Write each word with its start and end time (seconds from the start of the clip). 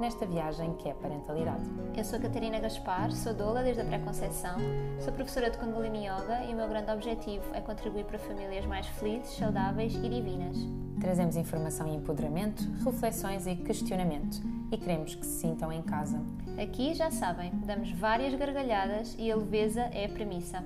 nesta 0.00 0.24
viagem 0.24 0.72
que 0.74 0.88
é 0.88 0.94
parentalidade. 0.94 1.62
Eu 1.94 2.02
sou 2.02 2.18
Catarina 2.18 2.58
Gaspar, 2.58 3.12
sou 3.12 3.34
doula 3.34 3.62
desde 3.62 3.82
a 3.82 3.84
pré-conceição, 3.84 4.56
sou 4.98 5.12
professora 5.12 5.50
de 5.50 5.58
Kundalini 5.58 6.06
Yoga 6.06 6.42
e 6.48 6.54
o 6.54 6.56
meu 6.56 6.66
grande 6.66 6.90
objetivo 6.90 7.44
é 7.54 7.60
contribuir 7.60 8.04
para 8.06 8.18
famílias 8.18 8.64
mais 8.64 8.86
felizes, 8.86 9.36
saudáveis 9.36 9.94
e 9.94 10.08
divinas. 10.08 10.56
Trazemos 10.98 11.36
informação 11.36 11.86
e 11.86 11.94
empoderamento, 11.94 12.62
reflexões 12.84 13.46
e 13.46 13.54
questionamento 13.56 14.40
e 14.72 14.76
queremos 14.78 15.14
que 15.14 15.26
se 15.26 15.40
sintam 15.40 15.70
em 15.70 15.82
casa. 15.82 16.20
Aqui, 16.60 16.94
já 16.94 17.10
sabem, 17.10 17.52
damos 17.64 17.92
várias 17.92 18.34
gargalhadas 18.34 19.14
e 19.18 19.30
a 19.30 19.36
leveza 19.36 19.82
é 19.92 20.06
a 20.06 20.08
premissa. 20.08 20.64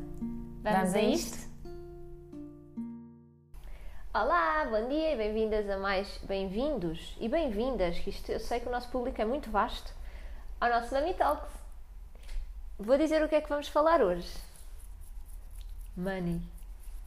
Vamos, 0.62 0.78
Vamos 0.78 0.94
a 0.94 1.00
isto? 1.00 1.53
Olá, 4.16 4.64
bom 4.66 4.88
dia 4.88 5.12
e 5.12 5.16
bem-vindas 5.16 5.68
a 5.68 5.76
mais 5.76 6.18
bem-vindos 6.18 7.16
e 7.18 7.28
bem-vindas, 7.28 7.98
que 7.98 8.10
isto, 8.10 8.30
eu 8.30 8.38
sei 8.38 8.60
que 8.60 8.68
o 8.68 8.70
nosso 8.70 8.88
público 8.88 9.20
é 9.20 9.24
muito 9.24 9.50
vasto, 9.50 9.92
ao 10.60 10.70
nosso 10.70 10.94
Mami 10.94 11.14
Talks. 11.14 11.52
Vou 12.78 12.96
dizer 12.96 13.24
o 13.24 13.28
que 13.28 13.34
é 13.34 13.40
que 13.40 13.48
vamos 13.48 13.66
falar 13.66 14.00
hoje. 14.00 14.32
Money. 15.96 16.40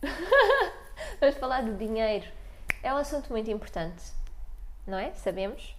vamos 1.21 1.37
falar 1.37 1.63
de 1.63 1.77
dinheiro. 1.77 2.27
É 2.83 2.93
um 2.93 2.97
assunto 2.97 3.29
muito 3.29 3.49
importante, 3.49 4.03
não 4.85 4.97
é? 4.97 5.13
Sabemos. 5.13 5.77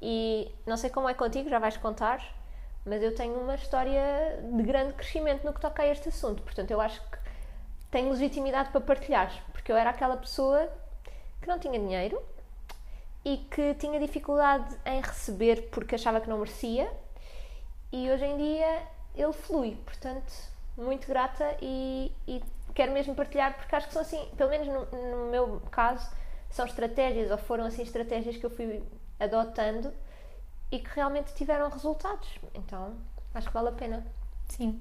E 0.00 0.50
não 0.64 0.78
sei 0.78 0.88
como 0.88 1.06
é 1.06 1.12
contigo, 1.12 1.50
já 1.50 1.58
vais 1.58 1.76
contar, 1.76 2.26
mas 2.86 3.02
eu 3.02 3.14
tenho 3.14 3.34
uma 3.34 3.56
história 3.56 4.40
de 4.42 4.62
grande 4.62 4.94
crescimento 4.94 5.44
no 5.44 5.52
que 5.52 5.60
toca 5.60 5.82
a 5.82 5.86
este 5.88 6.08
assunto. 6.08 6.42
Portanto, 6.42 6.70
eu 6.70 6.80
acho 6.80 6.98
que 7.10 7.21
tenho 7.92 8.10
legitimidade 8.10 8.70
para 8.70 8.80
partilhar, 8.80 9.30
porque 9.52 9.70
eu 9.70 9.76
era 9.76 9.90
aquela 9.90 10.16
pessoa 10.16 10.68
que 11.40 11.46
não 11.46 11.58
tinha 11.58 11.78
dinheiro 11.78 12.20
e 13.24 13.36
que 13.36 13.74
tinha 13.74 14.00
dificuldade 14.00 14.76
em 14.84 15.00
receber 15.00 15.68
porque 15.70 15.94
achava 15.94 16.20
que 16.20 16.28
não 16.28 16.38
merecia, 16.38 16.90
e 17.92 18.10
hoje 18.10 18.24
em 18.24 18.36
dia 18.38 18.82
ele 19.14 19.32
flui, 19.34 19.76
portanto, 19.84 20.32
muito 20.76 21.06
grata 21.06 21.54
e, 21.60 22.10
e 22.26 22.42
quero 22.74 22.92
mesmo 22.92 23.14
partilhar 23.14 23.54
porque 23.56 23.76
acho 23.76 23.88
que 23.88 23.92
são 23.92 24.00
assim, 24.02 24.26
pelo 24.38 24.48
menos 24.48 24.66
no, 24.66 24.86
no 24.86 25.30
meu 25.30 25.60
caso, 25.70 26.10
são 26.48 26.64
estratégias 26.64 27.30
ou 27.30 27.36
foram 27.36 27.66
assim 27.66 27.82
estratégias 27.82 28.38
que 28.38 28.46
eu 28.46 28.50
fui 28.50 28.82
adotando 29.20 29.92
e 30.70 30.78
que 30.78 30.88
realmente 30.94 31.34
tiveram 31.34 31.68
resultados. 31.68 32.38
Então, 32.54 32.96
acho 33.34 33.48
que 33.48 33.52
vale 33.52 33.68
a 33.68 33.72
pena. 33.72 34.06
Sim. 34.48 34.80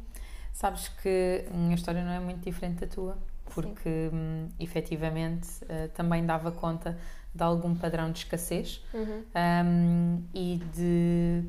Sabes 0.53 0.89
que 0.89 1.45
a 1.51 1.57
minha 1.57 1.75
história 1.75 2.03
não 2.03 2.11
é 2.11 2.19
muito 2.19 2.43
diferente 2.43 2.81
da 2.81 2.87
tua, 2.87 3.17
porque 3.53 4.09
hum, 4.13 4.49
efetivamente 4.59 5.47
uh, 5.63 5.89
também 5.93 6.25
dava 6.25 6.51
conta 6.51 6.97
de 7.33 7.43
algum 7.43 7.75
padrão 7.75 8.11
de 8.11 8.19
escassez 8.19 8.83
uhum. 8.93 9.23
um, 9.65 10.23
e 10.33 10.61
de 10.73 11.43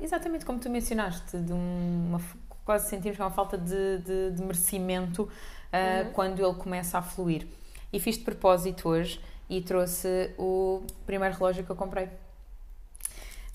exatamente 0.00 0.44
como 0.44 0.58
tu 0.58 0.68
mencionaste, 0.68 1.38
de 1.38 1.52
uma, 1.52 2.20
quase 2.64 2.88
sentimos 2.88 3.16
que 3.16 3.22
é 3.22 3.24
uma 3.24 3.30
falta 3.30 3.56
de, 3.56 3.98
de, 3.98 4.32
de 4.32 4.42
merecimento 4.42 5.22
uh, 5.22 5.28
uhum. 6.06 6.12
quando 6.12 6.44
ele 6.44 6.54
começa 6.54 6.98
a 6.98 7.02
fluir. 7.02 7.46
E 7.92 8.00
fiz 8.00 8.18
de 8.18 8.24
propósito 8.24 8.88
hoje 8.88 9.20
e 9.48 9.62
trouxe 9.62 10.34
o 10.36 10.82
primeiro 11.06 11.34
relógio 11.34 11.64
que 11.64 11.70
eu 11.70 11.76
comprei. 11.76 12.06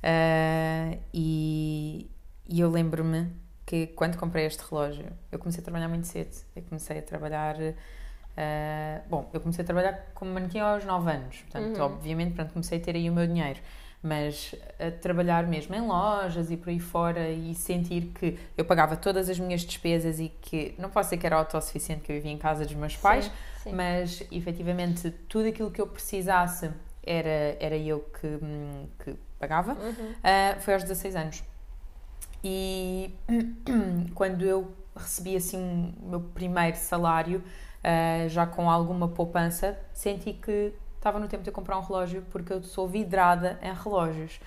Uh, 0.01 0.99
e, 1.13 2.09
e 2.47 2.59
eu 2.59 2.69
lembro-me 2.69 3.29
que 3.65 3.87
quando 3.87 4.17
comprei 4.17 4.45
este 4.45 4.63
relógio, 4.69 5.05
eu 5.31 5.39
comecei 5.39 5.61
a 5.61 5.63
trabalhar 5.63 5.87
muito 5.87 6.07
cedo. 6.07 6.35
Eu 6.55 6.63
comecei 6.63 6.99
a 6.99 7.01
trabalhar. 7.01 7.55
Uh, 7.55 9.09
bom, 9.09 9.29
eu 9.33 9.39
comecei 9.39 9.63
a 9.63 9.65
trabalhar 9.65 10.11
como 10.13 10.31
manequim 10.33 10.59
aos 10.59 10.83
9 10.83 11.11
anos, 11.11 11.37
portanto, 11.41 11.77
uhum. 11.77 11.85
obviamente, 11.85 12.33
pronto, 12.33 12.51
comecei 12.51 12.79
a 12.79 12.81
ter 12.81 12.95
aí 12.95 13.09
o 13.09 13.13
meu 13.13 13.27
dinheiro. 13.27 13.59
Mas 14.01 14.53
a 14.77 14.91
trabalhar 14.91 15.47
mesmo 15.47 15.73
em 15.73 15.79
lojas 15.79 16.51
e 16.51 16.57
por 16.57 16.69
aí 16.69 16.79
fora 16.79 17.29
e 17.29 17.55
sentir 17.55 18.11
que 18.13 18.37
eu 18.57 18.65
pagava 18.65 18.97
todas 18.97 19.29
as 19.29 19.39
minhas 19.39 19.61
despesas 19.61 20.19
e 20.19 20.27
que 20.27 20.75
não 20.77 20.89
posso 20.89 21.07
dizer 21.07 21.21
que 21.21 21.25
era 21.25 21.37
autossuficiente, 21.37 22.01
que 22.01 22.11
eu 22.11 22.17
vivia 22.17 22.31
em 22.31 22.37
casa 22.37 22.65
dos 22.65 22.73
meus 22.73 22.97
pais, 22.97 23.25
sim, 23.25 23.31
sim. 23.69 23.73
mas 23.73 24.21
efetivamente 24.29 25.09
tudo 25.29 25.47
aquilo 25.47 25.71
que 25.71 25.79
eu 25.79 25.87
precisasse 25.87 26.69
era, 27.01 27.55
era 27.61 27.77
eu 27.77 28.01
que, 28.19 28.27
hum, 28.27 28.87
que 29.01 29.15
pagava, 29.39 29.73
uhum. 29.73 30.11
uh, 30.11 30.59
foi 30.59 30.73
aos 30.73 30.83
16 30.83 31.15
anos. 31.15 31.43
E 32.43 33.13
quando 34.13 34.43
eu 34.43 34.73
recebi 34.95 35.35
assim 35.35 35.93
o 36.01 36.09
meu 36.09 36.21
primeiro 36.21 36.77
salário, 36.77 37.43
uh, 37.83 38.29
já 38.29 38.45
com 38.45 38.69
alguma 38.69 39.07
poupança, 39.07 39.79
senti 39.93 40.33
que 40.33 40.73
estava 40.97 41.19
no 41.19 41.27
tempo 41.27 41.43
de 41.43 41.49
eu 41.49 41.53
comprar 41.53 41.77
um 41.77 41.81
relógio 41.81 42.23
porque 42.29 42.53
eu 42.53 42.63
sou 42.63 42.87
vidrada 42.87 43.59
em 43.61 43.73
relógios. 43.73 44.39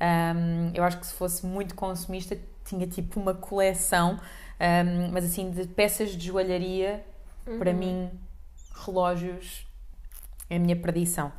Um, 0.00 0.72
eu 0.74 0.82
acho 0.82 0.98
que 0.98 1.06
se 1.06 1.14
fosse 1.14 1.46
muito 1.46 1.76
consumista, 1.76 2.36
tinha 2.64 2.86
tipo 2.88 3.20
uma 3.20 3.34
coleção, 3.34 4.18
um, 4.60 5.12
mas 5.12 5.24
assim, 5.24 5.50
de 5.50 5.66
peças 5.68 6.10
de 6.10 6.26
joalharia, 6.26 7.04
uhum. 7.46 7.58
para 7.58 7.72
mim, 7.72 8.10
relógios 8.84 9.64
é 10.50 10.56
a 10.56 10.58
minha 10.58 10.76
perdição. 10.76 11.32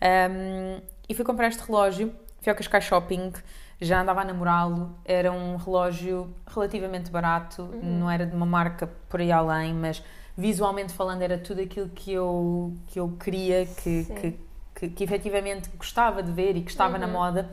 Um, 0.00 0.80
e 1.08 1.14
fui 1.14 1.24
comprar 1.24 1.48
este 1.48 1.64
relógio, 1.66 2.14
fui 2.44 2.50
ao 2.50 2.56
Cascais 2.56 2.84
Shopping, 2.84 3.32
já 3.80 4.02
andava 4.02 4.20
a 4.20 4.24
namorá-lo, 4.24 4.94
era 5.02 5.32
um 5.32 5.56
relógio 5.56 6.32
relativamente 6.46 7.10
barato, 7.10 7.62
uhum. 7.62 8.00
não 8.00 8.10
era 8.10 8.26
de 8.26 8.36
uma 8.36 8.44
marca 8.44 8.86
por 9.08 9.20
aí 9.20 9.32
além, 9.32 9.72
mas 9.72 10.02
visualmente 10.36 10.92
falando 10.92 11.22
era 11.22 11.38
tudo 11.38 11.62
aquilo 11.62 11.88
que 11.88 12.12
eu, 12.12 12.74
que 12.88 13.00
eu 13.00 13.08
queria, 13.18 13.64
que, 13.64 14.04
que, 14.04 14.40
que, 14.74 14.88
que, 14.90 15.04
efetivamente 15.04 15.70
gostava 15.74 16.22
de 16.22 16.30
ver 16.30 16.54
e 16.54 16.60
que 16.60 16.70
estava 16.70 16.94
uhum. 16.94 17.00
na 17.00 17.06
moda. 17.06 17.50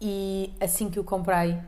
E 0.00 0.54
assim 0.58 0.88
que 0.88 0.98
o 0.98 1.04
comprei, 1.04 1.52
uh, 1.52 1.62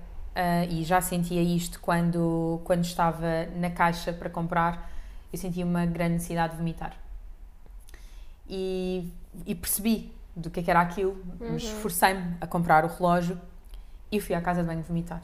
e 0.71 0.85
já 0.85 1.03
sentia 1.03 1.43
isto 1.43 1.81
quando, 1.81 2.63
quando 2.65 2.85
estava 2.85 3.47
na 3.57 3.69
caixa 3.69 4.11
para 4.11 4.31
comprar, 4.31 4.91
eu 5.31 5.39
sentia 5.39 5.67
uma 5.67 5.85
grande 5.85 6.15
necessidade 6.15 6.53
de 6.53 6.59
vomitar. 6.59 6.97
E, 8.49 9.13
e 9.45 9.55
percebi 9.55 10.18
do 10.39 10.51
que, 10.51 10.61
é 10.61 10.63
que 10.63 10.71
era 10.71 10.81
aquilo, 10.81 11.17
uhum. 11.41 11.57
esforcei-me 11.57 12.37
a 12.41 12.47
comprar 12.47 12.85
o 12.85 12.89
relógio 12.89 13.39
e 14.11 14.21
fui 14.21 14.35
à 14.35 14.41
casa 14.41 14.63
de 14.63 14.67
banho 14.67 14.83
vomitar. 14.83 15.23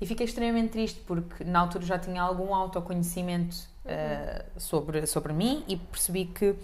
E 0.00 0.06
fiquei 0.06 0.24
extremamente 0.24 0.70
triste 0.70 1.00
porque 1.00 1.44
na 1.44 1.60
altura 1.60 1.84
já 1.84 1.98
tinha 1.98 2.22
algum 2.22 2.54
autoconhecimento 2.54 3.56
uhum. 3.84 3.92
uh, 3.92 4.60
sobre, 4.60 5.06
sobre 5.06 5.32
mim 5.32 5.64
e 5.68 5.76
percebi 5.76 6.26
que 6.26 6.54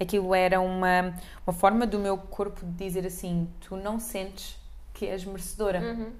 aquilo 0.00 0.34
era 0.34 0.60
uma, 0.60 1.14
uma 1.46 1.52
forma 1.52 1.86
do 1.86 1.98
meu 1.98 2.18
corpo 2.18 2.64
de 2.64 2.84
dizer 2.84 3.06
assim: 3.06 3.48
tu 3.60 3.76
não 3.76 3.98
sentes 3.98 4.58
que 4.92 5.06
és 5.06 5.24
merecedora. 5.24 5.80
Uhum. 5.80 6.12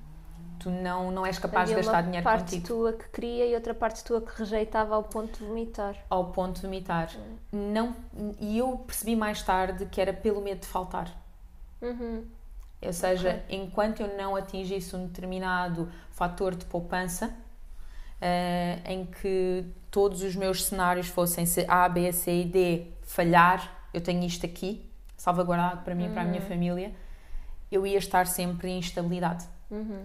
Tu 0.59 0.71
não, 0.71 1.11
não 1.11 1.27
és 1.27 1.41
capaz 1.41 1.65
Havia 1.65 1.81
de 1.81 1.83
gastar 1.83 2.03
dinheiro 2.03 2.25
contigo. 2.25 2.43
Uma 2.43 2.49
parte 2.49 2.61
tua 2.61 2.93
que 2.93 3.09
queria 3.09 3.47
e 3.47 3.55
outra 3.55 3.75
parte 3.75 4.05
tua 4.05 4.21
que 4.21 4.39
rejeitava 4.39 4.95
ao 4.95 5.03
ponto 5.03 5.41
de 5.41 5.45
vomitar. 5.45 5.97
Ao 6.09 6.27
ponto 6.27 6.57
de 6.57 6.63
vomitar. 6.63 7.11
Uhum. 7.53 7.73
Não, 7.73 7.97
e 8.39 8.59
eu 8.59 8.79
percebi 8.79 9.17
mais 9.17 9.43
tarde 9.43 9.87
que 9.87 10.01
era 10.01 10.13
pelo 10.13 10.41
medo 10.41 10.61
de 10.61 10.67
faltar. 10.67 11.11
Uhum. 11.83 12.25
Ou 12.81 12.93
seja, 12.93 13.43
okay. 13.45 13.59
enquanto 13.59 14.01
eu 14.01 14.17
não 14.17 14.35
atingisse 14.35 14.95
um 14.97 15.07
determinado 15.07 15.89
fator 16.11 16.55
de 16.55 16.65
poupança, 16.65 17.27
uh, 17.27 18.91
em 18.91 19.05
que 19.07 19.65
todos 19.91 20.23
os 20.23 20.35
meus 20.35 20.65
cenários 20.65 21.09
fossem 21.09 21.45
se 21.45 21.65
A, 21.69 21.89
B, 21.89 22.13
C 22.13 22.43
e 22.43 22.45
D 22.45 22.87
falhar, 23.03 23.87
eu 23.93 24.01
tenho 24.01 24.25
isto 24.25 24.47
aqui, 24.47 24.89
salvaguardado 25.17 25.83
para 25.83 25.95
mim 25.95 26.07
e 26.07 26.09
para 26.09 26.23
a 26.23 26.25
minha 26.25 26.41
uhum. 26.41 26.49
família, 26.49 26.93
eu 27.71 27.87
ia 27.87 27.99
estar 27.99 28.27
sempre 28.27 28.71
em 28.71 28.79
instabilidade. 28.79 29.47
Uhum. 29.71 30.05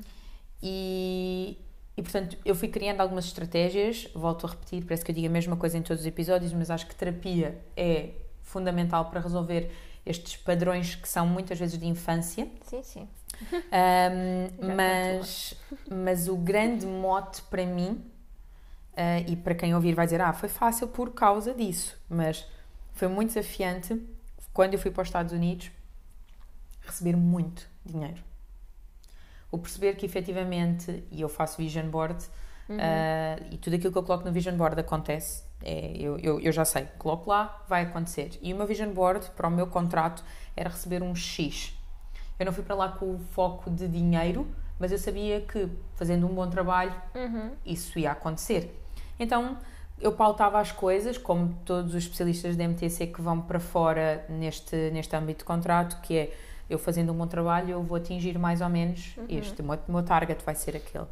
E, 0.62 1.58
e 1.96 2.02
portanto, 2.02 2.38
eu 2.46 2.54
fui 2.56 2.68
criando 2.68 3.02
algumas 3.02 3.26
estratégias, 3.26 4.08
volto 4.14 4.46
a 4.46 4.50
repetir, 4.52 4.84
parece 4.86 5.04
que 5.04 5.12
eu 5.12 5.16
digo 5.16 5.28
a 5.28 5.32
mesma 5.32 5.56
coisa 5.56 5.78
em 5.78 5.82
todos 5.82 6.02
os 6.02 6.08
episódios, 6.08 6.54
mas 6.54 6.70
acho 6.70 6.86
que 6.88 6.96
terapia 6.96 7.60
é 7.76 8.12
fundamental 8.44 9.06
para 9.06 9.20
resolver 9.20 9.72
estes 10.08 10.38
padrões 10.38 10.96
que 10.96 11.08
são 11.08 11.28
muitas 11.28 11.60
vezes 11.60 11.78
de 11.78 11.86
infância. 11.86 12.48
Sim, 12.62 12.84
sim. 12.84 13.08
Um, 13.52 14.68
mas, 14.76 15.54
mas 15.90 16.28
o 16.28 16.36
grande 16.36 16.86
mote 16.86 17.42
para 17.44 17.66
mim, 17.66 18.04
uh, 18.94 19.24
e 19.28 19.36
para 19.36 19.54
quem 19.54 19.76
ouvir 19.76 19.94
vai 19.94 20.06
dizer, 20.06 20.22
ah, 20.22 20.34
foi 20.34 20.50
fácil 20.50 20.88
por 20.88 21.14
causa 21.14 21.54
disso, 21.54 21.98
mas 22.10 22.46
foi 22.94 23.08
muito 23.08 23.30
desafiante 23.34 24.02
quando 24.54 24.74
eu 24.74 24.80
fui 24.80 24.90
para 24.90 25.04
os 25.04 25.08
Estados 25.08 25.34
Unidos 25.34 25.72
receber 26.82 27.16
muito 27.16 27.70
dinheiro. 27.86 28.24
O 29.52 29.58
perceber 29.58 29.96
que 29.96 30.06
efetivamente, 30.06 31.04
e 31.12 31.22
eu 31.22 31.30
faço 31.30 31.58
vision 31.58 31.88
board, 31.88 32.26
Uh, 32.74 33.46
e 33.52 33.58
tudo 33.58 33.76
aquilo 33.76 33.92
que 33.92 33.98
eu 33.98 34.04
coloco 34.04 34.26
no 34.26 34.32
vision 34.32 34.56
board 34.56 34.80
acontece. 34.80 35.44
É, 35.64 35.94
eu, 35.98 36.18
eu, 36.20 36.40
eu 36.40 36.52
já 36.52 36.66
sei, 36.66 36.88
coloco 36.98 37.30
lá, 37.30 37.64
vai 37.68 37.84
acontecer. 37.84 38.38
E 38.42 38.54
o 38.54 38.58
meu 38.58 38.68
vision 38.68 38.92
board 38.92 39.30
para 39.36 39.48
o 39.48 39.52
meu 39.52 39.68
contrato 39.68 40.24
era 40.56 40.70
receber 40.70 41.02
um 41.02 41.16
X. 41.16 41.74
Eu 42.40 42.46
não 42.46 42.54
fui 42.54 42.64
para 42.64 42.76
lá 42.76 42.90
com 42.90 43.16
o 43.16 43.20
foco 43.32 43.70
de 43.70 43.88
dinheiro, 43.88 44.48
mas 44.80 44.92
eu 44.92 44.98
sabia 44.98 45.42
que 45.42 45.68
fazendo 45.96 46.28
um 46.28 46.34
bom 46.34 46.48
trabalho 46.48 46.94
isso 47.66 47.98
ia 47.98 48.12
acontecer. 48.12 48.80
Então 49.20 49.58
eu 50.00 50.12
pautava 50.12 50.60
as 50.60 50.72
coisas, 50.72 51.18
como 51.18 51.58
todos 51.66 51.96
os 51.96 52.04
especialistas 52.04 52.56
da 52.56 52.64
MTC 52.64 53.08
que 53.08 53.22
vão 53.22 53.42
para 53.42 53.60
fora 53.60 54.24
neste, 54.30 54.76
neste 54.92 55.16
âmbito 55.16 55.40
de 55.40 55.46
contrato, 55.46 56.00
que 56.02 56.18
é 56.18 56.34
eu 56.70 56.78
fazendo 56.78 57.12
um 57.12 57.16
bom 57.16 57.26
trabalho, 57.26 57.72
eu 57.72 57.82
vou 57.82 57.98
atingir 57.98 58.38
mais 58.38 58.62
ou 58.62 58.70
menos 58.70 59.16
este, 59.30 59.62
o 59.62 59.66
meu, 59.66 59.80
meu 59.88 60.04
target 60.04 60.44
vai 60.46 60.54
ser 60.54 60.76
aquele. 60.76 61.06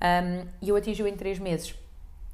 Um, 0.00 0.46
e 0.60 0.68
eu 0.68 0.76
atingi-o 0.76 1.06
em 1.06 1.16
3 1.16 1.38
meses. 1.38 1.74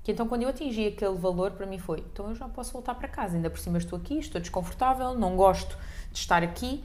Que 0.03 0.11
então, 0.11 0.27
quando 0.27 0.43
eu 0.43 0.49
atingi 0.49 0.89
aquele 0.89 1.17
valor, 1.17 1.53
para 1.53 1.65
mim 1.65 1.79
foi: 1.79 2.01
então 2.01 2.29
eu 2.29 2.35
já 2.35 2.49
posso 2.49 2.73
voltar 2.73 2.95
para 2.95 3.07
casa. 3.07 3.37
Ainda 3.37 3.49
por 3.49 3.59
cima 3.59 3.79
estou 3.79 3.99
aqui, 3.99 4.19
estou 4.19 4.41
desconfortável, 4.41 5.15
não 5.15 5.37
gosto 5.37 5.77
de 6.11 6.19
estar 6.19 6.43
aqui. 6.43 6.83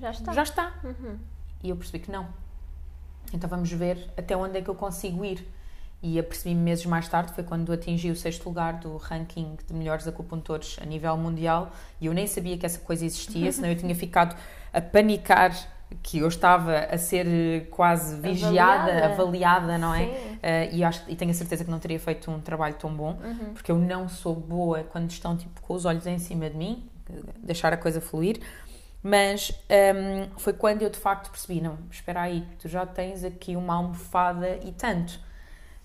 Já 0.00 0.10
está. 0.10 0.32
Já 0.32 0.42
está. 0.42 0.74
E 1.62 1.70
eu 1.70 1.76
percebi 1.76 2.00
que 2.00 2.10
não. 2.10 2.28
Então 3.32 3.48
vamos 3.48 3.70
ver 3.72 4.10
até 4.16 4.36
onde 4.36 4.58
é 4.58 4.62
que 4.62 4.68
eu 4.68 4.74
consigo 4.74 5.24
ir. 5.24 5.46
E 6.02 6.18
apercebi-me 6.18 6.60
meses 6.60 6.84
mais 6.84 7.08
tarde, 7.08 7.32
foi 7.32 7.42
quando 7.42 7.72
atingi 7.72 8.10
o 8.10 8.16
sexto 8.16 8.44
lugar 8.44 8.74
do 8.74 8.98
ranking 8.98 9.56
de 9.66 9.72
melhores 9.72 10.06
acupuntores 10.06 10.76
a 10.82 10.84
nível 10.84 11.16
mundial 11.16 11.72
e 11.98 12.04
eu 12.04 12.12
nem 12.12 12.26
sabia 12.26 12.58
que 12.58 12.66
essa 12.66 12.78
coisa 12.78 13.06
existia, 13.06 13.50
senão 13.50 13.70
eu 13.70 13.76
tinha 13.76 13.94
ficado 13.94 14.36
a 14.70 14.82
panicar 14.82 15.56
que 16.02 16.18
eu 16.18 16.28
estava 16.28 16.78
a 16.78 16.98
ser 16.98 17.26
eh, 17.26 17.60
quase 17.70 18.20
vigiada, 18.20 18.82
Avaliada. 18.90 19.06
avaliada, 19.14 19.78
não 19.78 19.94
é? 19.94 20.06
Sim. 20.06 20.38
Eh, 20.42 20.70
e, 20.72 20.84
acho, 20.84 21.02
e 21.08 21.16
tenho 21.16 21.30
a 21.30 21.34
certeza 21.34 21.64
que 21.64 21.70
não 21.70 21.78
teria 21.78 21.98
feito 22.00 22.30
um 22.30 22.40
trabalho 22.40 22.74
tão 22.74 22.92
bom, 22.94 23.18
porque 23.54 23.70
eu 23.70 23.78
não 23.78 24.08
sou 24.08 24.34
boa 24.34 24.84
quando 24.84 25.10
estão 25.10 25.36
tipo, 25.36 25.60
com 25.62 25.74
os 25.74 25.84
olhos 25.84 26.06
em 26.06 26.18
cima 26.18 26.48
de 26.50 26.56
mim, 26.56 26.88
deixar 27.42 27.72
a 27.72 27.76
coisa 27.76 28.00
fluir. 28.00 28.40
Mas 29.02 29.50
hum, 29.50 30.30
foi 30.38 30.54
quando 30.54 30.80
eu 30.80 30.88
de 30.88 30.98
facto 30.98 31.30
percebi: 31.30 31.60
não, 31.60 31.78
espera 31.90 32.22
aí, 32.22 32.46
tu 32.58 32.68
já 32.68 32.86
tens 32.86 33.22
aqui 33.22 33.54
uma 33.54 33.74
almofada 33.74 34.58
e 34.64 34.72
tanto 34.72 35.20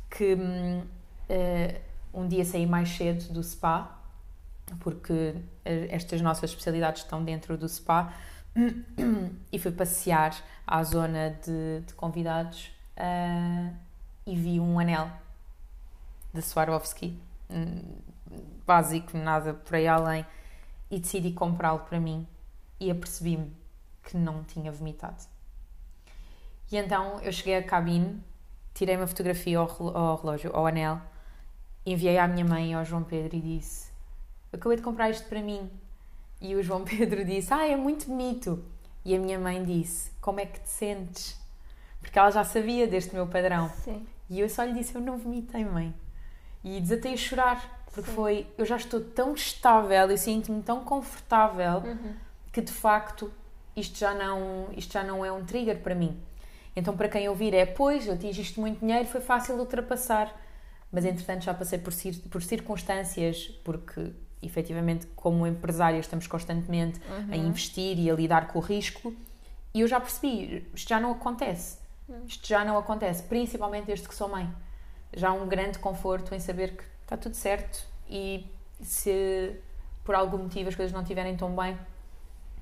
que 0.10 0.36
hum, 0.36 0.82
eh, 1.28 1.82
um 2.14 2.28
dia 2.28 2.46
saí 2.46 2.66
mais 2.66 2.90
cedo 2.90 3.34
do 3.34 3.44
spa, 3.44 4.00
porque 4.80 5.36
estas 5.66 6.22
nossas 6.22 6.50
especialidades 6.52 7.04
estão 7.04 7.24
dentro 7.24 7.58
do 7.58 7.68
spa, 7.68 8.14
e 9.52 9.60
fui 9.60 9.72
passear 9.72 10.36
à 10.66 10.84
zona 10.84 11.32
de, 11.44 11.82
de 11.86 11.94
convidados 11.94 12.72
ah, 12.98 13.72
e 14.26 14.36
vi 14.36 14.60
um 14.60 14.80
anel 14.80 15.10
de 16.34 16.42
Swarovski, 16.42 17.20
hum, 17.50 17.82
básico, 18.66 19.18
nada 19.18 19.54
por 19.54 19.76
aí 19.76 19.88
além, 19.88 20.26
e 20.92 21.00
decidi 21.00 21.32
comprá-lo 21.32 21.80
para 21.80 22.00
mim 22.00 22.28
e 22.80 22.92
apercebi-me 22.92 23.52
que 24.04 24.18
não 24.18 24.44
tinha 24.44 24.72
vomitado. 24.72 25.24
E 26.72 26.78
então 26.78 27.20
eu 27.22 27.32
cheguei 27.32 27.58
à 27.58 27.64
cabine, 27.64 28.24
tirei 28.74 28.96
uma 28.96 29.08
fotografia 29.08 29.58
ao, 29.58 29.98
ao 29.98 30.16
relógio, 30.18 30.52
ao 30.54 30.68
anel, 30.68 31.02
enviei 31.86 32.18
à 32.18 32.28
minha 32.28 32.46
mãe 32.46 32.72
e 32.72 32.74
ao 32.74 32.86
João 32.86 33.04
Pedro 33.04 33.36
e 33.36 33.42
disse: 33.42 33.92
Acabei 34.54 34.78
de 34.78 34.84
comprar 34.84 35.10
isto 35.10 35.28
para 35.28 35.42
mim. 35.42 35.70
E 36.42 36.56
o 36.56 36.64
João 36.64 36.84
Pedro 36.86 37.24
disse: 37.26 37.54
Ah, 37.54 37.68
é 37.68 37.76
muito 37.76 38.08
bonito. 38.08 38.64
E 39.06 39.16
a 39.16 39.20
minha 39.20 39.40
mãe 39.40 39.64
disse: 39.64 40.12
Como 40.22 40.40
é 40.40 40.46
que 40.46 40.60
te 40.60 40.70
sentes? 40.70 41.38
Porque 42.02 42.18
ela 42.18 42.32
já 42.32 42.44
sabia 42.44 42.88
deste 42.88 43.14
meu 43.14 43.28
padrão. 43.28 43.70
Sim. 43.84 44.06
E 44.30 44.40
eu 44.40 44.50
só 44.50 44.64
lhe 44.64 44.74
disse: 44.74 44.96
Eu 44.96 45.02
não 45.02 45.18
vomitei, 45.18 45.66
mãe. 45.66 45.94
E 46.64 46.80
desatei 46.82 47.14
a 47.14 47.18
chorar, 47.18 47.84
porque 47.94 48.10
Sim. 48.10 48.16
foi. 48.16 48.48
Eu 48.58 48.66
já 48.66 48.76
estou 48.78 49.00
tão 49.02 49.34
estável, 49.34 50.10
eu 50.12 50.18
sinto-me 50.18 50.62
tão 50.62 50.84
confortável 50.84 51.80
Uhum. 51.80 52.14
que 52.52 52.62
de 52.62 52.72
facto 52.72 53.32
isto 53.76 53.98
já, 53.98 54.14
não, 54.14 54.68
isto 54.76 54.92
já 54.92 55.04
não 55.04 55.24
é 55.26 55.32
um 55.32 55.46
trigger 55.46 55.80
para 55.82 55.96
mim. 55.96 56.20
Então, 56.76 56.96
para 56.96 57.08
quem 57.10 57.28
ouvir, 57.30 57.54
é: 57.54 57.66
Pois, 57.66 58.08
eu 58.08 58.14
atingiste 58.14 58.60
muito 58.60 58.80
dinheiro, 58.80 59.08
foi 59.08 59.22
fácil 59.22 59.56
de 59.56 59.62
ultrapassar. 59.62 60.34
Mas 60.92 61.06
entretanto 61.06 61.44
já 61.44 61.54
passei 61.54 61.78
por, 61.80 61.94
por 62.32 62.42
circunstâncias, 62.42 63.48
porque 63.64 64.12
efetivamente, 64.42 65.08
como 65.16 65.46
empresária, 65.46 66.00
estamos 66.00 66.28
constantemente 66.28 67.00
a 67.32 67.36
investir 67.36 67.98
e 68.00 68.10
a 68.10 68.14
lidar 68.14 68.48
com 68.48 68.60
o 68.60 68.62
risco, 68.62 69.14
e 69.74 69.82
eu 69.82 69.88
já 69.88 70.00
percebi, 70.00 70.68
isto 70.74 70.90
já 70.90 71.00
não 71.00 71.12
acontece. 71.12 71.78
Isto 72.26 72.48
já 72.48 72.66
não 72.66 72.78
acontece, 72.78 73.22
principalmente 73.24 73.86
desde 73.86 74.08
que 74.08 74.16
sou 74.16 74.28
mãe. 74.28 74.50
Já 75.14 75.30
há 75.30 75.34
um 75.34 75.48
grande 75.48 75.78
conforto 75.78 76.34
em 76.34 76.40
saber 76.40 76.76
que 76.76 76.84
está 77.04 77.16
tudo 77.16 77.36
certo 77.36 77.86
e 78.10 78.46
se 78.82 79.56
por 80.04 80.16
algum 80.16 80.40
motivo 80.40 80.70
as 80.70 80.76
coisas 80.76 80.92
não 80.92 81.02
estiverem 81.02 81.36
tão 81.38 81.56
bem, 81.56 81.78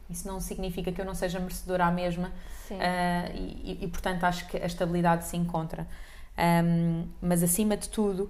isso 0.09 0.27
não 0.27 0.39
significa 0.39 0.91
que 0.91 0.99
eu 0.99 1.05
não 1.05 1.13
seja 1.15 1.39
merecedora 1.39 1.85
à 1.85 1.91
mesma 1.91 2.31
ah, 2.81 3.29
e, 3.33 3.77
e- 3.81 3.87
portanto 3.87 4.23
acho 4.25 4.47
que 4.47 4.57
a 4.57 4.65
estabilidade 4.65 5.25
se 5.25 5.37
encontra. 5.37 5.87
Ahm, 6.37 7.05
mas 7.21 7.41
acima 7.43 7.75
de 7.77 7.87
tudo, 7.89 8.29